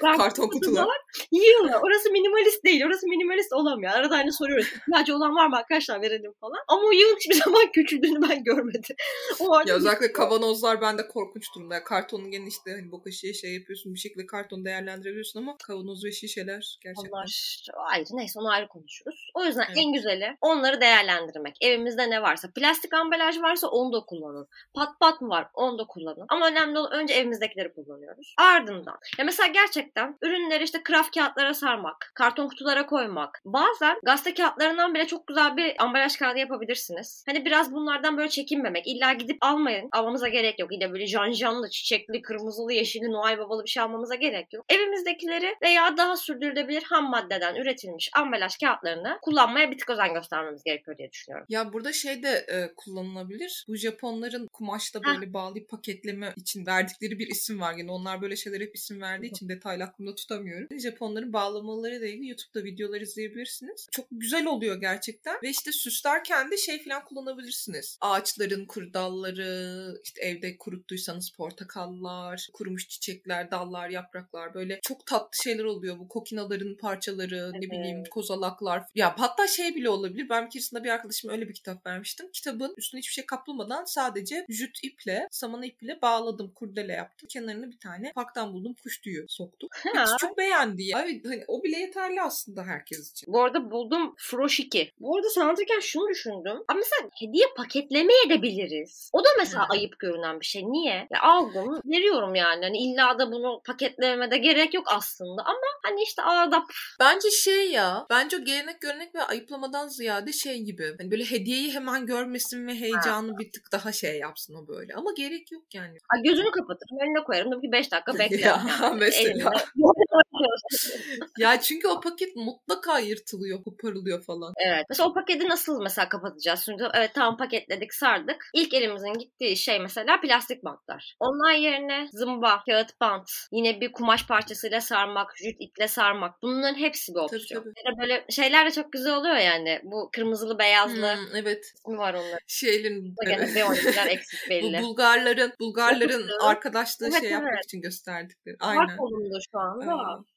Karton 0.00 0.48
kutular. 0.48 0.88
Yığılı. 1.32 1.80
Orası 1.82 2.10
minimalist 2.10 2.64
değil. 2.64 2.84
Orası 2.86 3.06
minimalist 3.06 3.52
olamıyor. 3.52 3.92
Arada 3.92 4.16
hani 4.16 4.32
soruyoruz. 4.32 4.66
İhtiyacı 4.66 5.16
olan 5.16 5.36
var 5.36 5.46
mı 5.46 5.56
arkadaşlar 5.56 6.02
verelim 6.02 6.32
falan. 6.40 6.58
Ama 6.68 6.82
o 6.82 6.92
yığın 6.92 7.16
hiçbir 7.16 7.34
zaman 7.44 7.72
küçüldüğünü 7.72 8.28
ben 8.30 8.44
görmedim. 8.44 8.96
O 9.40 9.60
Ya 9.66 9.74
özellikle 9.74 10.12
kavanozlar 10.12 10.80
bende 10.80 11.08
korkunç 11.08 11.54
durumda. 11.54 11.84
Kartonun 11.84 12.30
gene 12.30 12.46
işte 12.46 12.70
hani 12.70 12.92
bokaşıya 12.92 13.34
şey 13.34 13.54
yapıyorsun 13.54 13.94
bir 13.94 13.98
şekilde 13.98 14.26
kartonu 14.26 14.64
değerlendirebiliyorsun 14.64 15.40
ama 15.40 15.56
kavanoz 15.58 16.04
ve 16.04 16.12
şişeler 16.12 16.78
gerçekten. 16.80 17.10
Onlar 17.12 17.62
ayrı 17.76 18.04
neyse 18.12 18.40
onu 18.40 18.50
ayrı 18.50 18.68
konuşuruz. 18.68 19.30
O 19.34 19.44
yüzden 19.44 19.64
Evet. 19.66 19.76
en 19.78 19.92
güzeli 19.92 20.36
onları 20.40 20.80
değerlendirmek. 20.80 21.56
Evimizde 21.60 22.10
ne 22.10 22.22
varsa 22.22 22.48
plastik 22.54 22.94
ambalaj 22.94 23.40
varsa 23.40 23.68
onu 23.68 23.92
da 23.92 24.00
kullanın. 24.00 24.48
Pat 24.74 25.00
pat 25.00 25.20
mı 25.20 25.28
var 25.28 25.46
onu 25.54 25.78
da 25.78 25.84
kullanın. 25.84 26.26
Ama 26.28 26.48
önemli 26.48 26.78
olan 26.78 26.92
önce 26.92 27.14
evimizdekileri 27.14 27.74
kullanıyoruz. 27.74 28.34
Ardından 28.38 28.98
ya 29.18 29.24
mesela 29.24 29.51
gerçekten 29.52 30.18
ürünleri 30.22 30.64
işte 30.64 30.82
kraft 30.82 31.14
kağıtlara 31.14 31.54
sarmak, 31.54 32.12
karton 32.14 32.48
kutulara 32.48 32.86
koymak. 32.86 33.42
Bazen 33.44 33.98
gazete 34.04 34.34
kağıtlarından 34.34 34.94
bile 34.94 35.06
çok 35.06 35.26
güzel 35.26 35.56
bir 35.56 35.82
ambalaj 35.82 36.16
kağıdı 36.16 36.38
yapabilirsiniz. 36.38 37.24
Hani 37.26 37.44
biraz 37.44 37.72
bunlardan 37.72 38.16
böyle 38.16 38.28
çekinmemek. 38.28 38.86
İlla 38.86 39.12
gidip 39.12 39.36
almayın. 39.40 39.88
Almamıza 39.92 40.28
gerek 40.28 40.58
yok. 40.58 40.72
İlla 40.72 40.92
böyle 40.92 41.06
janjanlı, 41.06 41.70
çiçekli, 41.70 42.22
kırmızılı, 42.22 42.72
yeşilli, 42.72 43.12
Noel 43.12 43.38
babalı 43.38 43.64
bir 43.64 43.70
şey 43.70 43.82
almamıza 43.82 44.14
gerek 44.14 44.52
yok. 44.52 44.64
Evimizdekileri 44.68 45.56
veya 45.62 45.96
daha 45.96 46.16
sürdürülebilir 46.16 46.82
ham 46.82 47.10
maddeden 47.10 47.54
üretilmiş 47.54 48.10
ambalaj 48.16 48.56
kağıtlarını 48.56 49.18
kullanmaya 49.22 49.70
bir 49.70 49.78
tık 49.78 49.90
özen 49.90 50.14
göstermemiz 50.14 50.62
gerekiyor 50.64 50.98
diye 50.98 51.10
düşünüyorum. 51.12 51.46
Ya 51.48 51.72
burada 51.72 51.92
şey 51.92 52.22
de 52.22 52.28
e, 52.28 52.74
kullanılabilir. 52.76 53.64
Bu 53.68 53.76
Japonların 53.76 54.46
kumaşta 54.52 55.04
böyle 55.04 55.32
bağlayıp 55.32 55.68
paketleme 55.68 56.32
için 56.36 56.66
verdikleri 56.66 57.18
bir 57.18 57.26
isim 57.26 57.60
var. 57.60 57.74
Yani 57.78 57.90
onlar 57.90 58.22
böyle 58.22 58.36
şeyler 58.36 58.60
hep 58.60 58.74
isim 58.74 59.00
verdiği 59.00 59.26
için 59.26 59.41
detaylı 59.48 59.84
aklımda 59.84 60.14
tutamıyorum. 60.14 60.80
Japonların 60.80 61.32
bağlamaları 61.32 61.96
ile 61.96 62.10
ilgili 62.10 62.28
YouTube'da 62.28 62.64
videolar 62.64 63.00
izleyebilirsiniz. 63.00 63.88
Çok 63.90 64.06
güzel 64.10 64.46
oluyor 64.46 64.80
gerçekten. 64.80 65.36
Ve 65.42 65.50
işte 65.50 65.72
süslerken 65.72 66.50
de 66.50 66.56
şey 66.56 66.84
falan 66.84 67.04
kullanabilirsiniz. 67.04 67.98
Ağaçların 68.00 68.66
kuru 68.66 68.94
dalları, 68.94 70.00
işte 70.04 70.22
evde 70.22 70.56
kuruttuysanız 70.56 71.30
portakallar, 71.30 72.48
kurumuş 72.52 72.88
çiçekler, 72.88 73.50
dallar, 73.50 73.88
yapraklar 73.88 74.54
böyle 74.54 74.80
çok 74.82 75.06
tatlı 75.06 75.42
şeyler 75.42 75.64
oluyor. 75.64 75.98
Bu 75.98 76.08
kokinaların 76.08 76.76
parçaları, 76.76 77.52
ne 77.54 77.70
bileyim 77.70 78.04
kozalaklar. 78.10 78.82
Ya 78.94 79.14
hatta 79.18 79.46
şey 79.46 79.74
bile 79.74 79.88
olabilir. 79.88 80.28
Ben 80.28 80.46
bir 80.46 80.50
keresinde 80.50 80.84
bir 80.84 80.88
arkadaşıma 80.88 81.32
öyle 81.32 81.48
bir 81.48 81.54
kitap 81.54 81.86
vermiştim. 81.86 82.30
Kitabın 82.32 82.74
üstüne 82.76 82.98
hiçbir 82.98 83.12
şey 83.12 83.26
kaplamadan 83.26 83.84
sadece 83.84 84.46
jüt 84.48 84.84
iple, 84.84 85.28
saman 85.30 85.62
iple 85.62 86.02
bağladım. 86.02 86.52
Kurdele 86.54 86.92
yaptım. 86.92 87.28
Kenarına 87.28 87.70
bir 87.70 87.78
tane 87.78 88.12
parktan 88.12 88.52
buldum 88.52 88.74
kuş 88.82 89.00
tüyü 89.00 89.26
soktum. 89.32 89.68
Kız 89.94 90.16
çok 90.20 90.38
beğendi 90.38 90.82
ya. 90.82 91.02
Evet, 91.04 91.24
hani 91.26 91.44
o 91.48 91.62
bile 91.62 91.78
yeterli 91.78 92.22
aslında 92.22 92.62
herkes 92.62 93.12
için. 93.12 93.32
Bu 93.32 93.42
arada 93.42 93.70
buldum 93.70 94.14
Furoshiki. 94.18 94.92
Bu 95.00 95.16
arada 95.16 95.30
sen 95.30 95.40
anlatırken 95.40 95.80
şunu 95.80 96.08
düşündüm. 96.08 96.56
Ama 96.68 96.78
mesela 96.78 97.10
hediye 97.20 97.46
paketlemeye 97.56 98.28
de 98.28 98.42
biliriz. 98.42 99.10
O 99.12 99.24
da 99.24 99.28
mesela 99.38 99.68
Hı. 99.68 99.72
ayıp 99.72 99.98
görünen 99.98 100.40
bir 100.40 100.46
şey. 100.46 100.62
Niye? 100.62 101.08
Ya 101.10 101.22
aldım, 101.22 101.80
veriyorum 101.84 102.34
yani. 102.34 102.64
Hani 102.64 102.78
illa 102.78 103.18
da 103.18 103.32
bunu 103.32 103.62
paketlememe 103.66 104.30
de 104.30 104.38
gerek 104.38 104.74
yok 104.74 104.84
aslında. 104.86 105.42
Ama 105.42 105.66
hani 105.82 106.02
işte 106.02 106.22
adap. 106.22 106.64
Bence 107.00 107.30
şey 107.30 107.70
ya. 107.70 108.06
Bence 108.10 108.36
o 108.36 108.44
gelenek 108.44 108.80
görenek 108.80 109.14
ve 109.14 109.22
ayıplamadan 109.22 109.88
ziyade 109.88 110.32
şey 110.32 110.60
gibi. 110.60 110.94
Hani 110.98 111.10
böyle 111.10 111.24
hediyeyi 111.24 111.74
hemen 111.74 112.06
görmesin 112.06 112.66
ve 112.66 112.74
heyecanı 112.74 113.38
bir 113.38 113.52
tık 113.52 113.72
daha 113.72 113.92
şey 113.92 114.18
yapsın 114.18 114.54
o 114.54 114.68
böyle. 114.68 114.94
Ama 114.94 115.10
gerek 115.16 115.52
yok 115.52 115.74
yani. 115.74 115.98
Ha, 116.08 116.18
gözünü 116.24 116.50
kapatırım, 116.50 116.98
önüne 117.00 117.24
koyarım. 117.24 117.52
Diyorum 117.52 117.62
ki 117.62 117.72
5 117.72 117.92
dakika 117.92 118.18
bekle. 118.18 118.36
Ya, 118.42 118.62
yani. 118.68 119.00
Elimde- 119.30 119.44
Ya 121.38 121.60
çünkü 121.60 121.88
o 121.88 122.00
paket 122.00 122.36
mutlaka 122.36 122.98
yırtılıyor, 122.98 123.62
koparılıyor 123.64 124.22
falan. 124.24 124.52
Evet. 124.66 124.86
Mesela 124.88 125.08
o 125.08 125.14
paketi 125.14 125.48
nasıl 125.48 125.82
mesela 125.82 126.08
kapatacağız? 126.08 126.62
Çünkü 126.64 126.88
evet 126.94 127.10
tamam 127.14 127.36
paketledik, 127.36 127.94
sardık. 127.94 128.50
İlk 128.54 128.74
elimizin 128.74 129.12
gittiği 129.12 129.56
şey 129.56 129.80
mesela 129.80 130.20
plastik 130.20 130.64
bantlar. 130.64 131.14
Onlar 131.20 131.52
yerine 131.54 132.08
zımba, 132.12 132.62
kağıt 132.66 133.00
bant, 133.00 133.30
yine 133.52 133.80
bir 133.80 133.92
kumaş 133.92 134.26
parçasıyla 134.26 134.80
sarmak, 134.80 135.30
jüt 135.36 135.56
iple 135.60 135.88
sarmak. 135.88 136.42
Bunların 136.42 136.78
hepsi 136.78 137.14
bir 137.14 137.18
opsiyon. 137.20 137.62
tabii. 137.62 137.70
Da 137.74 138.00
böyle 138.02 138.24
şeyler 138.30 138.66
de 138.66 138.70
çok 138.70 138.92
güzel 138.92 139.14
oluyor 139.16 139.36
yani. 139.36 139.80
Bu 139.82 140.10
kırmızılı 140.12 140.58
beyazlı 140.58 140.92
Hmm, 141.16 141.36
evet. 141.36 141.64
ismi 141.74 141.98
var 141.98 142.14
onların. 142.14 142.38
Şeylerin 142.46 143.16
Bu 143.16 143.24
Gene 143.30 143.42
B12'ler 143.44 144.06
eksik 144.08 144.40
bu 144.46 144.50
belli. 144.50 144.82
Bulgarların 144.82 145.52
Bulgarların 145.60 146.00
Yapıştırın. 146.12 146.38
arkadaşlığı 146.40 147.08
Evet, 147.12 147.20
şey 147.20 147.30
yapmak 147.30 147.52
evet. 147.54 147.64
için 147.64 147.80
gösterdikleri. 147.80 148.56
Var 148.62 148.96
Aynen. 149.14 149.32
kolumda 149.32 149.38
şu 149.52 149.58
anda. 149.58 149.92
Aynen. 149.92 150.31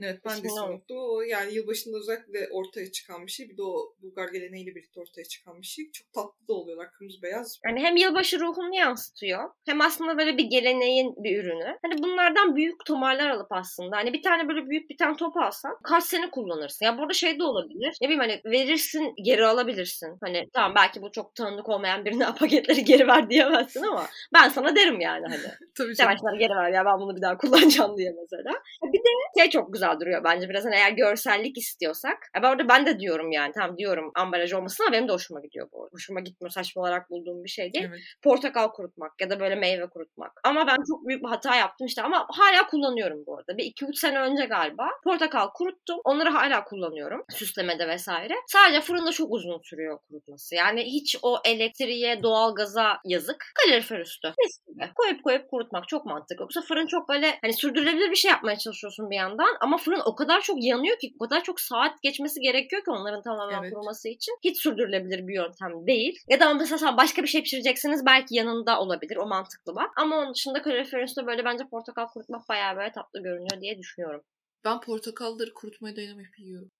Evet 0.00 0.20
ben 0.24 0.42
de 0.42 0.46
İsmini. 0.46 0.82
O 0.90 1.22
yani 1.22 1.54
yılbaşında 1.54 1.98
özellikle 1.98 2.48
ortaya 2.52 2.92
çıkan 2.92 3.26
bir 3.26 3.30
şey. 3.30 3.48
Bir 3.48 3.56
de 3.56 3.62
o 3.62 3.94
Bulgar 4.02 4.28
geleneğiyle 4.28 4.74
birlikte 4.74 5.00
ortaya 5.00 5.24
çıkan 5.24 5.60
bir 5.60 5.66
şey. 5.66 5.90
Çok 5.92 6.12
tatlı 6.12 6.48
da 6.48 6.52
oluyorlar. 6.52 6.90
Kırmızı 6.92 7.22
beyaz. 7.22 7.60
Yani 7.66 7.80
hem 7.80 7.96
yılbaşı 7.96 8.40
ruhunu 8.40 8.74
yansıtıyor 8.74 9.50
hem 9.66 9.80
aslında 9.80 10.18
böyle 10.18 10.38
bir 10.38 10.44
geleneğin 10.44 11.14
bir 11.16 11.38
ürünü. 11.38 11.78
Hani 11.82 12.02
bunlardan 12.02 12.56
büyük 12.56 12.84
tomarlar 12.86 13.30
alıp 13.30 13.52
aslında 13.52 13.96
hani 13.96 14.12
bir 14.12 14.22
tane 14.22 14.48
böyle 14.48 14.66
büyük 14.70 14.90
bir 14.90 14.96
tane 14.96 15.16
top 15.16 15.36
alsan 15.36 15.76
kaç 15.82 16.04
sene 16.04 16.30
kullanırsın. 16.30 16.84
Ya 16.84 16.98
burada 16.98 17.12
şey 17.12 17.38
de 17.38 17.42
olabilir. 17.44 17.96
Ne 18.00 18.08
bileyim 18.08 18.20
hani 18.20 18.40
verirsin 18.44 19.14
geri 19.24 19.46
alabilirsin. 19.46 20.18
Hani 20.20 20.48
tamam 20.52 20.74
belki 20.74 21.02
bu 21.02 21.12
çok 21.12 21.34
tanıdık 21.34 21.68
olmayan 21.68 22.04
birine 22.04 22.26
paketleri 22.38 22.84
geri 22.84 23.06
ver 23.06 23.30
diyemezsin 23.30 23.82
ama 23.82 24.06
ben 24.34 24.48
sana 24.48 24.76
derim 24.76 25.00
yani 25.00 25.24
hani. 25.26 25.54
Tabii 25.74 25.94
canım. 25.94 26.38
geri 26.38 26.54
ver 26.54 26.72
ya 26.72 26.84
ben 26.84 26.98
bunu 26.98 27.16
bir 27.16 27.22
daha 27.22 27.36
kullanacağım 27.36 27.96
diye 27.96 28.14
mesela. 28.20 28.50
Bir 28.82 28.98
de 28.98 29.40
şey 29.40 29.50
çok 29.50 29.72
güzel 29.72 29.83
duruyor 30.00 30.24
bence 30.24 30.48
biraz 30.48 30.64
hani 30.64 30.74
eğer 30.74 30.90
görsellik 30.90 31.58
istiyorsak. 31.58 32.16
Ya 32.36 32.42
ben 32.42 32.50
orada 32.50 32.68
ben 32.68 32.86
de 32.86 33.00
diyorum 33.00 33.32
yani 33.32 33.52
tamam 33.52 33.78
diyorum 33.78 34.10
ambalaj 34.14 34.52
olmasın 34.52 34.84
ama 34.84 34.92
benim 34.92 35.08
de 35.08 35.12
hoşuma 35.12 35.40
gidiyor 35.40 35.68
bu. 35.72 35.88
Hoşuma 35.92 36.20
gitmiyor 36.20 36.50
saçma 36.50 36.82
olarak 36.82 37.10
bulduğum 37.10 37.44
bir 37.44 37.48
şey 37.48 37.72
değil. 37.72 37.84
Evet. 37.88 38.00
Portakal 38.22 38.68
kurutmak 38.68 39.12
ya 39.20 39.30
da 39.30 39.40
böyle 39.40 39.54
meyve 39.54 39.86
kurutmak. 39.86 40.32
Ama 40.44 40.66
ben 40.66 40.76
çok 40.88 41.06
büyük 41.06 41.22
bir 41.22 41.28
hata 41.28 41.56
yaptım 41.56 41.86
işte 41.86 42.02
ama 42.02 42.26
hala 42.28 42.66
kullanıyorum 42.66 43.26
bu 43.26 43.38
arada. 43.38 43.56
Bir 43.56 43.64
2-3 43.64 43.94
sene 43.94 44.20
önce 44.20 44.44
galiba 44.44 44.88
portakal 45.04 45.48
kuruttum. 45.48 46.00
Onları 46.04 46.30
hala 46.30 46.64
kullanıyorum 46.64 47.24
süslemede 47.30 47.88
vesaire. 47.88 48.34
Sadece 48.46 48.80
fırında 48.80 49.10
çok 49.10 49.32
uzun 49.32 49.60
sürüyor 49.62 49.98
kurutması. 50.08 50.54
Yani 50.54 50.84
hiç 50.84 51.16
o 51.22 51.38
elektriğe, 51.44 52.22
doğalgaza 52.22 52.98
yazık. 53.04 53.44
Kalorifer 53.54 53.98
üstü. 53.98 54.28
Mis 54.28 54.58
gibi. 54.66 54.90
Koyup 54.94 55.24
koyup 55.24 55.50
kurutmak 55.50 55.88
çok 55.88 56.06
mantıklı. 56.06 56.42
Yoksa 56.42 56.60
fırın 56.60 56.86
çok 56.86 57.08
böyle 57.08 57.38
hani 57.42 57.52
sürdürülebilir 57.52 58.10
bir 58.10 58.16
şey 58.16 58.30
yapmaya 58.30 58.58
çalışıyorsun 58.58 59.10
bir 59.10 59.16
yandan 59.16 59.56
ama 59.60 59.73
fırın 59.76 60.02
o 60.04 60.14
kadar 60.14 60.40
çok 60.40 60.64
yanıyor 60.64 60.98
ki 60.98 61.14
o 61.20 61.24
kadar 61.24 61.42
çok 61.42 61.60
saat 61.60 62.02
geçmesi 62.02 62.40
gerekiyor 62.40 62.84
ki 62.84 62.90
onların 62.90 63.22
tamamen 63.22 63.62
Evet. 63.62 63.72
kuruması 63.72 64.08
için. 64.08 64.34
Hiç 64.44 64.62
sürdürülebilir 64.62 65.28
bir 65.28 65.34
yöntem 65.34 65.86
değil. 65.86 66.18
Ya 66.28 66.40
da 66.40 66.54
mesela 66.54 66.78
sen 66.78 66.96
başka 66.96 67.22
bir 67.22 67.28
şey 67.28 67.42
pişireceksiniz 67.42 68.06
belki 68.06 68.34
yanında 68.34 68.80
olabilir. 68.80 69.16
O 69.16 69.26
mantıklı 69.26 69.74
bak. 69.74 69.90
Ama 69.96 70.16
onun 70.18 70.34
dışında 70.34 70.62
kalorifer 70.62 71.02
üstü 71.02 71.26
böyle 71.26 71.44
bence 71.44 71.64
portakal 71.70 72.06
kurutmak 72.06 72.48
bayağı 72.48 72.76
böyle 72.76 72.92
tatlı 72.92 73.22
görünüyor 73.22 73.60
diye 73.60 73.78
düşünüyorum. 73.78 74.20
Ben 74.64 74.80
portakalları 74.80 75.54
kurutmaya 75.54 75.96
dayanamayıp 75.96 76.38
yiyorum. 76.38 76.70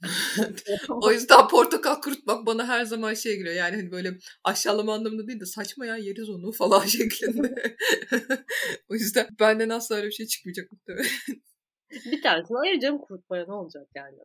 o 0.88 1.12
yüzden 1.12 1.48
portakal 1.48 2.00
kurutmak 2.00 2.46
bana 2.46 2.68
her 2.68 2.84
zaman 2.84 3.14
şey 3.14 3.36
geliyor. 3.36 3.54
Yani 3.54 3.76
hani 3.76 3.92
böyle 3.92 4.18
aşağılama 4.44 4.94
anlamında 4.94 5.26
değil 5.28 5.40
de 5.40 5.46
saçma 5.46 5.86
ya 5.86 5.96
yeriz 5.96 6.30
onu 6.30 6.52
falan 6.52 6.80
şeklinde. 6.86 7.76
o 8.88 8.94
yüzden 8.94 9.28
benden 9.40 9.68
asla 9.68 9.94
öyle 9.96 10.06
bir 10.06 10.12
şey 10.12 10.26
çıkmayacak 10.26 10.72
muhtemelen. 10.72 11.06
Bir 11.92 12.22
tanesini 12.22 12.58
ayıracağım 12.58 12.98
kurutmaya 12.98 13.44
ne 13.46 13.52
olacak 13.52 13.88
yani. 13.94 14.16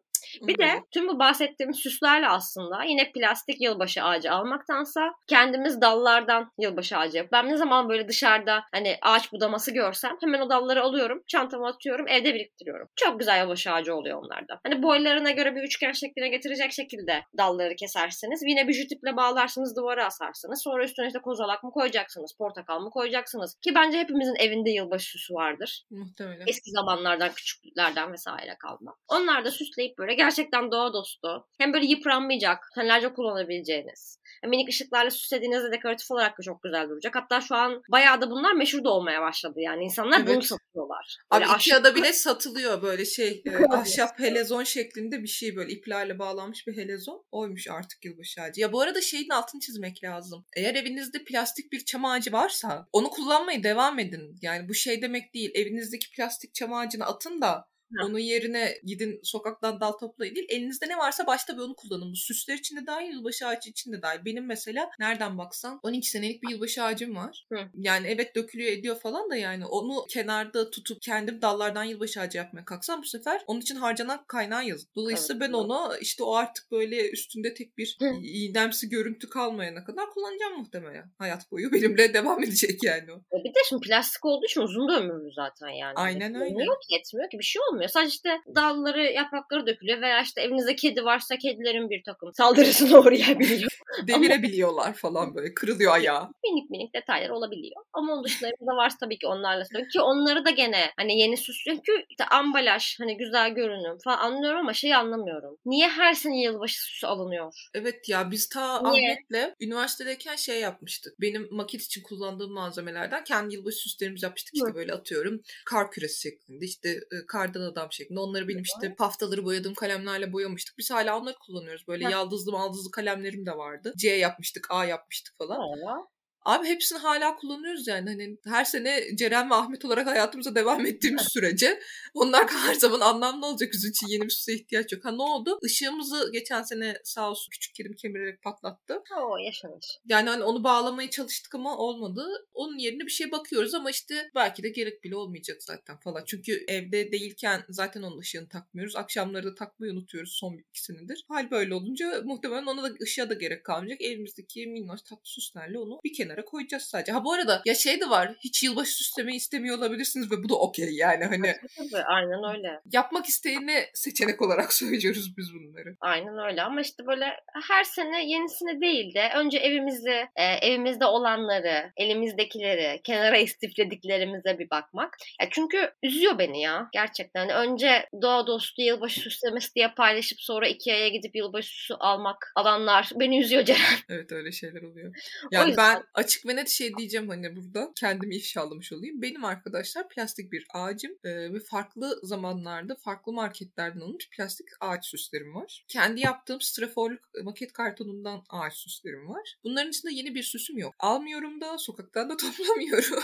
Bir 0.42 0.58
de 0.58 0.84
tüm 0.92 1.08
bu 1.08 1.20
bahsettiğimiz 1.20 1.78
süslerle 1.78 2.28
aslında 2.28 2.84
yine 2.84 3.12
plastik 3.12 3.62
yılbaşı 3.62 4.04
ağacı 4.04 4.32
almaktansa 4.32 5.02
kendimiz 5.28 5.82
dallardan 5.82 6.52
yılbaşı 6.60 6.98
ağacı 6.98 7.18
yapıp 7.18 7.32
ben 7.32 7.50
ne 7.50 7.58
zaman 7.58 7.90
böyle 7.90 8.08
dışarıda 8.08 8.64
hani 8.74 8.98
ağaç 9.02 9.32
budaması 9.32 9.74
görsem 9.74 10.18
hemen 10.22 10.42
o 10.42 10.50
dalları 10.50 10.84
alıyorum, 10.84 11.24
çantama 11.28 11.68
atıyorum, 11.68 12.08
evde 12.08 12.34
biriktiriyorum. 12.34 12.88
Çok 12.96 13.20
güzel 13.20 13.42
yılbaşı 13.42 13.72
ağacı 13.72 13.96
oluyor 13.96 14.24
onlarda. 14.24 14.60
Hani 14.64 14.84
boylarına 14.84 15.32
göre 15.32 15.56
bir 15.56 15.64
üçgen 15.64 15.92
şekline 15.92 16.28
getirecek 16.30 16.72
şekilde 16.74 17.24
dalları 17.38 17.76
kesersiniz. 17.76 18.42
Yine 18.44 18.68
bir 18.68 18.74
jütiple 18.74 19.18
bağlarsınız, 19.18 19.76
duvara 19.76 20.06
asarsınız. 20.06 20.62
Sonra 20.64 20.84
üstüne 20.84 21.08
işte 21.08 21.20
kozalak 21.20 21.64
mı 21.64 21.72
koyacaksınız, 21.72 22.34
portakal 22.38 22.80
mı 22.80 22.90
koyacaksınız? 22.90 23.58
Ki 23.62 23.76
bence 23.76 23.98
hepimizin 23.98 24.36
evinde 24.36 24.70
yılbaşı 24.70 25.08
süsü 25.08 25.34
vardır 25.34 25.84
Muhtemelen. 25.90 26.46
eski 26.48 26.72
zamanlardan, 26.72 27.32
küçüklüklerden 27.32 28.14
vesaire 28.14 28.56
kalma. 28.60 28.96
Onlar 29.08 29.46
da 29.46 29.52
süsleyip 29.52 29.98
böyle 29.98 30.16
gerçekten 30.28 30.72
doğa 30.72 30.94
dostu. 30.94 31.48
Hem 31.58 31.74
böyle 31.74 31.86
yıpranmayacak, 31.86 32.70
senelerce 32.76 33.14
kullanabileceğiniz. 33.14 34.20
Minik 34.48 34.70
ışıklarla 34.70 35.12
süslediğinizde 35.12 35.72
dekoratif 35.72 36.12
olarak 36.12 36.40
da 36.40 36.44
çok 36.44 36.64
güzel 36.64 36.90
duracak. 36.90 37.16
Hatta 37.16 37.42
şu 37.42 37.56
an 37.56 37.82
bayağı 37.92 38.22
da 38.22 38.32
bunlar 38.32 38.54
meşhur 38.54 38.84
da 38.84 38.90
olmaya 38.90 39.22
başladı 39.22 39.60
yani. 39.60 39.84
insanlar 39.84 40.28
bunu 40.28 40.34
Evet. 40.34 40.46
satıyorlar. 40.46 41.18
Abi 41.30 41.46
Böyle 41.46 41.54
Ikea'da 41.58 41.96
bile 41.96 42.14
satılıyor 42.14 42.82
böyle 42.82 43.06
şey 43.06 43.44
e, 43.46 43.76
ahşap 43.76 44.20
helezon 44.20 44.64
şeklinde 44.64 45.24
bir 45.24 45.28
şey 45.28 45.56
böyle 45.56 45.74
iplerle 45.74 46.20
bağlanmış 46.20 46.68
bir 46.68 46.78
helezon. 46.78 47.26
Oymuş 47.32 47.68
artık 47.68 48.06
yılbaşı 48.06 48.42
ağacı. 48.42 48.62
Ya 48.62 48.74
bu 48.74 48.82
arada 48.82 49.02
şeyin 49.02 49.30
altını 49.30 49.62
çizmek 49.62 50.04
lazım. 50.04 50.46
Eğer 50.56 50.76
evinizde 50.76 51.24
plastik 51.24 51.72
bir 51.72 51.86
çam 51.86 52.06
ağacı 52.06 52.32
varsa 52.32 52.88
onu 52.94 53.10
kullanmaya 53.10 53.64
devam 53.64 54.00
edin. 54.00 54.38
Yani 54.42 54.70
bu 54.70 54.74
şey 54.74 55.02
demek 55.02 55.34
değil. 55.34 55.52
Evinizdeki 55.54 56.12
plastik 56.12 56.54
çam 56.54 56.74
ağacını 56.74 57.06
atın 57.06 57.42
da. 57.42 57.68
Onun 58.04 58.20
yerine 58.20 58.78
gidin 58.84 59.20
sokaktan 59.24 59.80
dal 59.80 59.92
toplayın 59.92 60.36
değil. 60.36 60.48
Elinizde 60.50 60.88
ne 60.88 60.98
varsa 60.98 61.28
başta 61.28 61.54
bir 61.58 61.62
onu 61.62 61.76
kullanın. 61.76 62.12
Bu 62.12 62.16
süsler 62.16 62.56
için 62.56 62.78
de 62.78 62.88
dahil, 62.88 63.14
yılbaşı 63.14 63.48
ağacı 63.48 63.70
için 63.70 63.92
de 63.94 64.02
dahil. 64.02 64.26
Benim 64.26 64.46
mesela 64.46 64.90
nereden 65.00 65.38
baksan 65.38 65.80
12 65.84 66.10
senelik 66.10 66.44
bir 66.44 66.50
yılbaşı 66.50 66.84
ağacım 66.84 67.16
var. 67.16 67.48
Hı. 67.54 67.60
Yani 67.74 68.08
evet 68.08 68.36
dökülüyor 68.36 68.72
ediyor 68.72 69.00
falan 69.00 69.30
da 69.30 69.36
yani 69.36 69.66
onu 69.66 70.06
kenarda 70.10 70.70
tutup 70.70 71.02
kendim 71.02 71.42
dallardan 71.42 71.84
yılbaşı 71.84 72.22
ağacı 72.22 72.38
yapmaya 72.38 72.66
kalksam 72.66 73.02
bu 73.02 73.06
sefer 73.06 73.42
onun 73.48 73.62
için 73.62 73.76
harcanan 73.76 74.26
kaynağı 74.28 74.66
yazık. 74.66 74.96
Dolayısıyla 74.96 75.46
evet, 75.46 75.50
ben 75.50 75.54
onu 75.54 75.92
işte 76.02 76.24
o 76.24 76.36
artık 76.36 76.72
böyle 76.72 77.12
üstünde 77.12 77.54
tek 77.54 77.78
bir 77.78 77.98
iğnemsi 78.24 78.90
görüntü 78.90 79.30
kalmayana 79.30 79.84
kadar 79.84 80.10
kullanacağım 80.10 80.58
muhtemelen. 80.58 81.12
Hayat 81.18 81.52
boyu 81.52 81.72
benimle 81.74 82.14
devam 82.14 82.44
edecek 82.44 82.84
yani 82.84 83.12
o. 83.12 83.16
E, 83.16 83.44
bir 83.44 83.50
de 83.50 83.60
şimdi 83.70 83.88
plastik 83.88 84.26
olduğu 84.26 84.46
için 84.46 84.62
uzun 84.62 84.88
da 84.88 85.00
ömürlü 85.00 85.34
zaten 85.34 85.70
yani. 85.70 85.94
Aynen 85.96 86.36
öyle. 86.36 86.64
Yok 86.64 86.80
etmiyor 87.00 87.30
ki 87.30 87.40
bir 87.40 87.44
şey 87.44 87.62
olmuyor. 87.62 87.77
Sadece 87.90 88.10
işte 88.10 88.30
dalları 88.56 89.04
yaprakları 89.04 89.68
dökülüyor 89.68 90.02
veya 90.02 90.22
işte 90.22 90.42
evinizde 90.42 90.76
kedi 90.76 91.06
varsa 91.06 91.38
kedilerin 91.38 91.90
bir 91.90 92.04
takım 92.04 92.34
saldırısına 92.34 93.00
uğrayabiliyor. 93.00 93.72
Devirebiliyorlar 94.08 94.94
falan 94.94 95.36
böyle 95.36 95.54
kırılıyor 95.54 95.94
ayağı. 95.94 96.30
Minik 96.44 96.70
minik 96.70 96.96
detaylar 96.96 97.30
olabiliyor. 97.30 97.84
Ama 97.94 98.14
onun 98.14 98.24
dışında 98.24 98.76
varsa 98.76 98.98
tabii 99.00 99.20
ki 99.20 99.28
onlarla 99.28 99.66
söylüyorum. 99.66 99.90
Ki 99.90 100.02
onları 100.02 100.46
da 100.46 100.50
gene 100.50 100.92
hani 100.98 101.20
yeni 101.20 101.38
süs 101.38 101.58
çünkü 101.64 101.92
işte 102.10 102.26
ambalaj 102.26 103.00
hani 103.00 103.18
güzel 103.18 103.52
görünüm 103.54 103.98
falan 104.04 104.18
anlıyorum 104.18 104.60
ama 104.60 104.74
şeyi 104.74 104.96
anlamıyorum. 104.96 105.58
Niye 105.66 105.88
her 105.88 106.14
sene 106.14 106.42
yılbaşı 106.42 106.82
süsü 106.82 107.08
alınıyor? 107.08 107.68
Evet 107.74 108.10
ya 108.10 108.32
biz 108.32 108.50
ta 108.50 108.92
Niye? 108.92 109.12
Ahmet'le 109.12 109.56
üniversitedeyken 109.62 110.36
şey 110.36 110.60
yapmıştık. 110.60 111.22
Benim 111.22 111.48
maket 111.52 111.82
için 111.82 112.04
kullandığım 112.04 112.52
malzemelerden 112.52 113.24
kendi 113.24 113.56
yılbaşı 113.56 113.78
süslerimizi 113.78 114.26
yapmıştık. 114.26 114.56
İşte 114.56 114.76
böyle 114.76 114.94
atıyorum 114.94 115.42
kar 115.66 115.92
küresi 115.92 116.22
şeklinde 116.22 116.66
işte 116.66 117.00
kardan 117.28 117.62
adam 117.68 117.92
şeklinde. 117.92 118.20
Onları 118.20 118.48
benim 118.48 118.64
işte 118.64 118.96
paftaları 118.96 119.46
boyadığım 119.46 119.74
kalemlerle 119.74 120.34
boyamıştık. 120.34 120.78
Biz 120.78 120.92
hala 120.92 121.20
onları 121.20 121.36
kullanıyoruz. 121.36 121.88
Böyle 121.88 122.04
yaldızlı 122.10 122.52
maldızlı 122.52 122.92
kalemlerim 122.92 123.46
de 123.46 123.58
vardı. 123.58 123.94
C 123.98 124.10
yapmıştık, 124.10 124.68
A 124.70 124.86
yapmıştık 124.86 125.38
falan. 125.38 125.56
Hala. 125.56 126.08
Abi 126.48 126.68
hepsini 126.68 127.00
hala 127.00 127.36
kullanıyoruz 127.36 127.88
yani. 127.88 128.10
Hani 128.10 128.38
her 128.46 128.66
sene 128.66 129.04
Ceren 129.16 129.50
ve 129.50 129.56
Ahmet 129.56 129.86
olarak 129.86 130.08
hayatımıza 130.08 130.56
devam 130.56 130.86
ettiğimiz 130.86 131.28
sürece 131.30 131.80
onlar 132.14 132.48
her 132.68 132.74
zaman 132.74 133.00
anlamlı 133.00 133.46
olacak. 133.46 133.70
Bizim 133.74 133.90
için 133.90 134.08
yeni 134.08 134.24
bir 134.24 134.30
süse 134.30 134.54
ihtiyaç 134.54 134.92
yok. 134.92 135.06
Ha 135.06 135.12
ne 135.12 135.22
oldu? 135.22 135.60
Işığımızı 135.64 136.30
geçen 136.34 136.62
sene 136.62 136.98
sağ 137.04 137.30
olsun 137.30 137.50
küçük 137.52 137.76
Kerim 137.76 137.94
kemirerek 137.94 138.42
patlattı. 138.42 138.94
Oo 138.94 139.38
yaşamış. 139.38 139.86
Yani 140.06 140.30
hani 140.30 140.44
onu 140.44 140.64
bağlamaya 140.64 141.10
çalıştık 141.10 141.56
ama 141.56 141.78
olmadı. 141.78 142.26
Onun 142.54 142.78
yerine 142.78 143.06
bir 143.06 143.12
şey 143.12 143.32
bakıyoruz 143.32 143.74
ama 143.74 143.90
işte 143.90 144.30
belki 144.36 144.64
de 144.64 144.70
gerek 144.70 145.04
bile 145.04 145.16
olmayacak 145.16 145.64
zaten 145.64 146.00
falan. 146.00 146.24
Çünkü 146.26 146.66
evde 146.68 147.12
değilken 147.12 147.64
zaten 147.70 148.02
onun 148.02 148.20
ışığını 148.20 148.50
takmıyoruz. 148.50 148.96
Akşamları 148.96 149.46
da 149.46 149.56
takmayı 149.56 149.92
unutuyoruz 149.94 150.38
son 150.40 150.58
iki 150.70 150.84
senedir. 150.84 151.26
Hal 151.28 151.52
böyle 151.52 151.74
olunca 151.74 152.22
muhtemelen 152.26 152.66
ona 152.66 152.84
da 152.84 152.96
ışığa 153.02 153.30
da 153.30 153.34
gerek 153.34 153.64
kalmayacak. 153.64 154.02
Evimizdeki 154.02 154.68
minnoş 154.68 155.02
tatlı 155.02 155.26
süslerle 155.26 155.80
onu 155.80 156.00
bir 156.04 156.14
kenara 156.14 156.37
kenara 156.38 156.46
koyacağız 156.46 156.84
sadece. 156.84 157.12
Ha 157.12 157.24
bu 157.24 157.34
arada 157.34 157.62
ya 157.66 157.76
şey 157.76 158.02
de 158.02 158.10
var. 158.10 158.32
Hiç 158.40 158.64
yılbaşı 158.64 158.92
süslemeyi 158.92 159.38
istemiyor 159.38 159.78
olabilirsiniz 159.78 160.32
ve 160.32 160.44
bu 160.44 160.50
da 160.50 160.56
okey 160.56 160.90
yani 160.96 161.26
hani. 161.26 161.56
Tabii, 161.78 162.04
aynen 162.04 162.56
öyle. 162.56 162.80
Yapmak 162.92 163.26
isteyene 163.26 163.90
seçenek 163.94 164.42
olarak 164.42 164.74
söylüyoruz 164.82 165.38
biz 165.38 165.54
bunları. 165.54 165.96
Aynen 166.02 166.38
öyle 166.50 166.62
ama 166.62 166.82
işte 166.82 167.08
böyle 167.08 167.26
her 167.68 167.84
sene 167.84 168.30
yenisini 168.30 168.82
değil 168.82 169.14
de 169.16 169.30
önce 169.36 169.58
evimizi, 169.58 170.28
e, 170.36 170.44
evimizde 170.44 171.06
olanları, 171.06 171.92
elimizdekileri, 171.98 173.02
kenara 173.04 173.38
istiflediklerimize 173.38 174.60
bir 174.60 174.70
bakmak. 174.70 175.18
Ya 175.42 175.48
çünkü 175.52 175.92
üzüyor 176.04 176.40
beni 176.40 176.62
ya 176.62 176.90
gerçekten. 176.94 177.50
Önce 177.50 178.10
doğa 178.22 178.48
dostu 178.48 178.82
yılbaşı 178.82 179.20
süslemesi 179.20 179.76
diye 179.76 179.88
paylaşıp 179.98 180.42
sonra 180.42 180.68
Ikea'ya 180.68 181.08
gidip 181.08 181.36
yılbaşı 181.36 181.70
süsü 181.70 181.94
almak 181.94 182.52
alanlar 182.56 183.10
beni 183.16 183.40
üzüyor 183.40 183.66
Ceren. 183.66 183.80
Evet 184.10 184.32
öyle 184.32 184.52
şeyler 184.52 184.82
oluyor. 184.82 185.16
Yani 185.52 185.70
yüzden... 185.70 185.96
ben 185.96 186.04
açık 186.28 186.46
ve 186.46 186.56
net 186.56 186.70
şey 186.70 186.98
diyeceğim 186.98 187.30
hani 187.30 187.56
burada 187.56 187.92
kendimi 187.96 188.36
ifşalamış 188.36 188.94
olayım. 188.94 189.22
Benim 189.22 189.46
arkadaşlar 189.46 190.10
plastik 190.10 190.52
bir 190.52 190.66
ağacım 190.74 191.12
e, 191.24 191.54
ve 191.54 191.60
farklı 191.60 192.20
zamanlarda 192.24 192.96
farklı 192.96 193.34
marketlerden 193.34 194.00
alınmış 194.00 194.30
plastik 194.30 194.68
ağaç 194.80 195.06
süslerim 195.06 195.56
var. 195.56 195.86
Kendi 195.88 196.22
yaptığım 196.22 196.62
straforluk 196.62 197.30
maket 197.44 197.74
kartonundan 197.74 198.44
ağaç 198.50 198.74
süslerim 198.74 199.30
var. 199.30 199.56
Bunların 199.64 199.90
içinde 199.90 200.14
yeni 200.14 200.36
bir 200.36 200.44
süsüm 200.44 200.78
yok. 200.78 200.96
Almıyorum 201.00 201.62
da 201.62 201.78
sokaktan 201.78 202.30
da 202.30 202.38
toplamıyorum. 202.38 203.24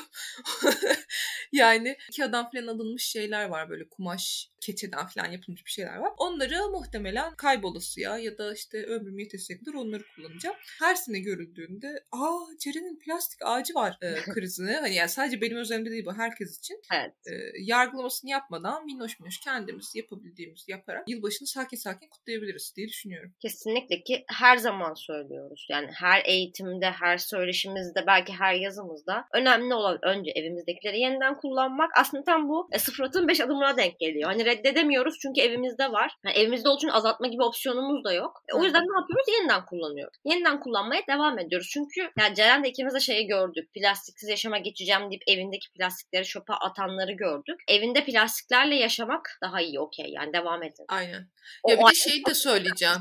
yani 1.51 1.97
iki 2.09 2.25
adam 2.25 2.49
falan 2.53 2.67
alınmış 2.67 3.03
şeyler 3.03 3.45
var 3.45 3.69
böyle 3.69 3.89
kumaş 3.89 4.49
keçeden 4.61 5.07
falan 5.07 5.31
yapılmış 5.31 5.65
bir 5.65 5.71
şeyler 5.71 5.97
var. 5.97 6.11
Onları 6.17 6.69
muhtemelen 6.71 7.35
kaybolasıya 7.35 8.17
ya 8.17 8.37
da 8.37 8.53
işte 8.53 8.85
ömrüm 8.85 9.19
kadar 9.65 9.73
onları 9.73 10.03
kullanacağım. 10.15 10.55
Her 10.79 10.95
sene 10.95 11.19
görüldüğünde 11.19 12.05
aa 12.11 12.57
Ceren'in 12.83 12.99
plastik 12.99 13.39
ağacı 13.45 13.73
var 13.75 13.97
e, 14.01 14.13
krizini. 14.33 14.73
Hani 14.75 14.95
yani 14.95 15.09
sadece 15.09 15.41
benim 15.41 15.57
özelimde 15.57 15.91
değil 15.91 16.05
bu 16.05 16.13
herkes 16.13 16.59
için. 16.59 16.81
Evet. 16.93 17.13
E, 17.27 17.33
yargılamasını 17.59 18.31
yapmadan 18.31 18.85
minnoş 18.85 19.19
minnoş 19.19 19.39
kendimiz 19.39 19.95
yapabildiğimiz 19.95 20.65
yaparak 20.67 21.09
yılbaşını 21.09 21.47
sakin 21.47 21.77
sakin 21.77 22.09
kutlayabiliriz 22.09 22.73
diye 22.75 22.87
düşünüyorum. 22.87 23.33
Kesinlikle 23.41 24.03
ki 24.03 24.25
her 24.27 24.57
zaman 24.57 24.93
söylüyoruz. 24.93 25.67
Yani 25.69 25.87
her 25.93 26.21
eğitimde, 26.25 26.91
her 26.91 27.17
söyleşimizde, 27.17 28.03
belki 28.07 28.33
her 28.33 28.53
yazımızda 28.53 29.25
önemli 29.33 29.73
olan 29.73 29.99
önce 30.03 30.31
evimizdekileri 30.31 30.99
yeniden 30.99 31.35
kullanmak. 31.35 31.91
Aslında 31.97 32.23
tam 32.23 32.49
bu 32.49 32.69
e, 32.71 32.79
sıfır 32.79 33.27
beş 33.27 33.41
adımına 33.41 33.77
denk 33.77 33.99
geliyor. 33.99 34.29
Hani 34.29 34.45
reddedemiyoruz 34.45 35.19
çünkü 35.21 35.41
evimizde 35.41 35.91
var. 35.91 36.11
Yani 36.25 36.37
evimizde 36.37 36.69
olduğu 36.69 36.77
için 36.77 36.87
azaltma 36.87 37.27
gibi 37.27 37.43
opsiyonumuz 37.43 38.03
da 38.03 38.13
yok. 38.13 38.43
E, 38.49 38.53
o 38.53 38.63
yüzden 38.63 38.83
ne 38.83 38.99
yapıyoruz? 39.01 39.25
Yeniden 39.37 39.65
kullanıyoruz. 39.65 40.17
Yeniden 40.25 40.59
kullanmaya 40.59 41.01
devam 41.07 41.39
ediyoruz. 41.39 41.69
Çünkü 41.73 42.09
yani 42.19 42.35
Ceren 42.35 42.63
de 42.63 42.72
ikimiz 42.73 42.93
de 42.93 42.99
şeyi 42.99 43.27
gördük. 43.27 43.73
Plastiksiz 43.73 44.29
yaşama 44.29 44.57
geçeceğim 44.57 45.09
deyip 45.09 45.23
evindeki 45.27 45.71
plastikleri 45.71 46.25
çöpe 46.25 46.53
atanları 46.53 47.11
gördük. 47.11 47.59
Evinde 47.67 48.05
plastiklerle 48.05 48.75
yaşamak 48.75 49.37
daha 49.41 49.61
iyi 49.61 49.79
okey. 49.79 50.09
Yani 50.09 50.33
devam 50.33 50.63
edin. 50.63 50.85
Aynen. 50.87 51.27
O 51.63 51.71
ya 51.71 51.77
bir 51.77 51.91
de 51.91 51.95
şey 51.95 52.25
de 52.25 52.33
söyleyeceğim. 52.33 52.95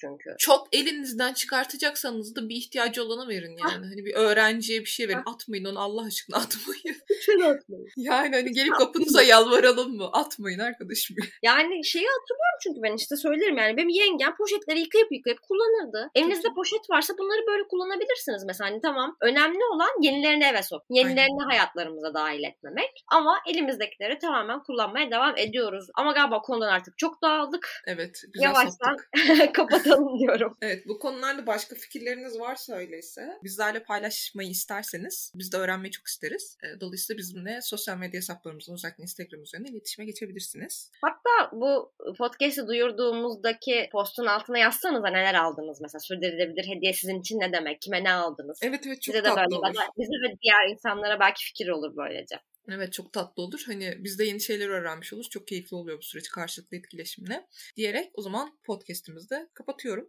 çünkü. 0.00 0.34
Çok 0.38 0.68
elinizden 0.72 1.32
çıkartacaksanız 1.32 2.36
da 2.36 2.48
bir 2.48 2.56
ihtiyacı 2.56 3.04
olana 3.04 3.28
verin 3.28 3.56
yani. 3.56 3.86
Hani 3.86 4.04
bir 4.04 4.14
öğrenciye 4.14 4.80
bir 4.80 4.86
şey 4.86 5.08
verin. 5.08 5.22
Atmayın 5.26 5.64
onu 5.64 5.80
Allah 5.80 6.06
aşkına 6.06 6.36
atmayın. 6.36 6.96
Lütfen 7.10 7.40
atmayın. 7.40 7.88
Yani 7.96 8.36
hani 8.36 8.52
gelip 8.52 8.74
kapınıza 8.74 9.22
yalvaralım 9.22 9.96
mı? 9.96 10.10
Atmayın 10.12 10.58
arkadaşım. 10.58 11.16
Yani 11.42 11.84
şeyi 11.84 12.06
hatırlıyorum 12.06 12.58
çünkü 12.62 12.82
ben 12.82 12.96
işte 12.96 13.16
söylerim 13.16 13.58
yani 13.58 13.76
benim 13.76 13.88
yengem 13.88 14.36
poşetleri 14.36 14.80
yıkayıp 14.80 15.12
yıkayıp 15.12 15.42
kullanırdı. 15.42 16.10
Evinizde 16.14 16.48
poşet 16.54 16.90
varsa 16.90 17.14
bunları 17.18 17.46
böyle 17.46 17.68
kullanabilirsiniz 17.68 18.44
mesela. 18.44 18.70
Hani 18.70 18.80
tamam 18.80 18.99
önemli 19.20 19.64
olan 19.74 20.02
yenilerini 20.02 20.44
eve 20.44 20.62
sok. 20.62 20.82
Yenilerini 20.90 21.42
Aynen. 21.42 21.50
hayatlarımıza 21.50 22.14
dahil 22.14 22.44
etmemek. 22.44 23.04
Ama 23.08 23.38
elimizdekileri 23.48 24.18
tamamen 24.18 24.62
kullanmaya 24.62 25.10
devam 25.10 25.36
ediyoruz. 25.36 25.86
Ama 25.94 26.12
galiba 26.12 26.42
konudan 26.42 26.68
artık 26.68 26.98
çok 26.98 27.22
dağıldık. 27.22 27.82
Evet. 27.86 28.22
Güzel 28.32 28.46
Yavaştan 28.46 28.96
kapatalım 29.52 30.18
diyorum. 30.18 30.56
Evet 30.62 30.88
bu 30.88 30.98
konularda 30.98 31.46
başka 31.46 31.76
fikirleriniz 31.76 32.40
varsa 32.40 32.74
öyleyse 32.76 33.38
bizlerle 33.44 33.82
paylaşmayı 33.82 34.50
isterseniz 34.50 35.32
biz 35.34 35.52
de 35.52 35.56
öğrenmeyi 35.56 35.90
çok 35.90 36.06
isteriz. 36.06 36.58
Ee, 36.64 36.80
dolayısıyla 36.80 37.18
bizimle 37.18 37.60
sosyal 37.62 37.96
medya 37.96 38.18
hesaplarımızdan 38.18 38.74
özellikle 38.74 39.02
Instagram 39.02 39.42
üzerinden 39.42 39.72
iletişime 39.72 40.06
geçebilirsiniz. 40.06 40.90
Hatta 41.00 41.50
bu 41.52 41.92
podcast'i 42.18 42.66
duyurduğumuzdaki 42.66 43.88
postun 43.92 44.26
altına 44.26 44.58
yazsanıza 44.58 45.08
neler 45.08 45.34
aldınız 45.34 45.80
mesela 45.80 46.00
sürdürülebilir 46.00 46.76
hediye 46.76 46.92
sizin 46.92 47.20
için 47.20 47.40
ne 47.40 47.52
demek? 47.52 47.82
Kime 47.82 48.04
ne 48.04 48.12
aldınız? 48.12 48.58
Evet 48.62 48.86
evet 48.90 49.02
çok 49.02 49.14
bize 49.14 49.22
tatlı 49.22 49.40
de 49.40 49.50
böyle, 49.50 49.56
olur. 49.56 49.74
Bize 49.98 50.12
ve 50.12 50.36
diğer 50.42 50.70
insanlara 50.72 51.20
belki 51.20 51.44
fikir 51.44 51.68
olur 51.68 51.96
böylece. 51.96 52.36
Evet 52.68 52.92
çok 52.92 53.12
tatlı 53.12 53.42
olur. 53.42 53.62
Hani 53.66 53.94
biz 53.98 54.18
de 54.18 54.24
yeni 54.24 54.40
şeyler 54.40 54.68
öğrenmiş 54.68 55.12
oluruz. 55.12 55.30
Çok 55.30 55.48
keyifli 55.48 55.76
oluyor 55.76 55.98
bu 55.98 56.02
süreç 56.02 56.28
karşılıklı 56.28 56.76
etkileşimle. 56.76 57.46
Diyerek 57.76 58.10
o 58.14 58.22
zaman 58.22 58.58
podcast'imizi 58.64 59.30
de 59.30 59.48
kapatıyorum. 59.54 60.08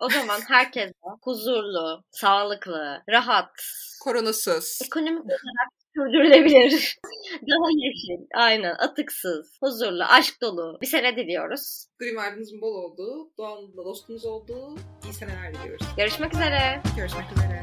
O 0.00 0.08
zaman 0.08 0.40
herkese 0.48 0.92
huzurlu, 1.22 2.04
sağlıklı, 2.10 3.02
rahat, 3.10 3.50
koronasız, 4.04 4.80
ekonomik 4.84 5.24
olarak 5.24 5.68
sürdürülebilir, 5.96 6.98
daha 7.32 7.68
yeşil, 7.76 8.26
aynen 8.34 8.74
atıksız, 8.78 9.58
huzurlu, 9.62 10.04
aşk 10.04 10.42
dolu 10.42 10.78
bir 10.82 10.86
sene 10.86 11.16
diliyoruz. 11.16 11.86
Green 11.98 12.60
bol 12.62 12.74
olduğu, 12.74 13.32
doğanla 13.38 13.84
dostunuz 13.84 14.24
olduğu 14.24 14.76
iyi 15.04 15.12
seneler 15.12 15.54
diliyoruz. 15.54 15.86
Görüşmek 15.96 16.34
üzere. 16.34 16.82
Görüşmek 16.96 17.32
üzere. 17.32 17.60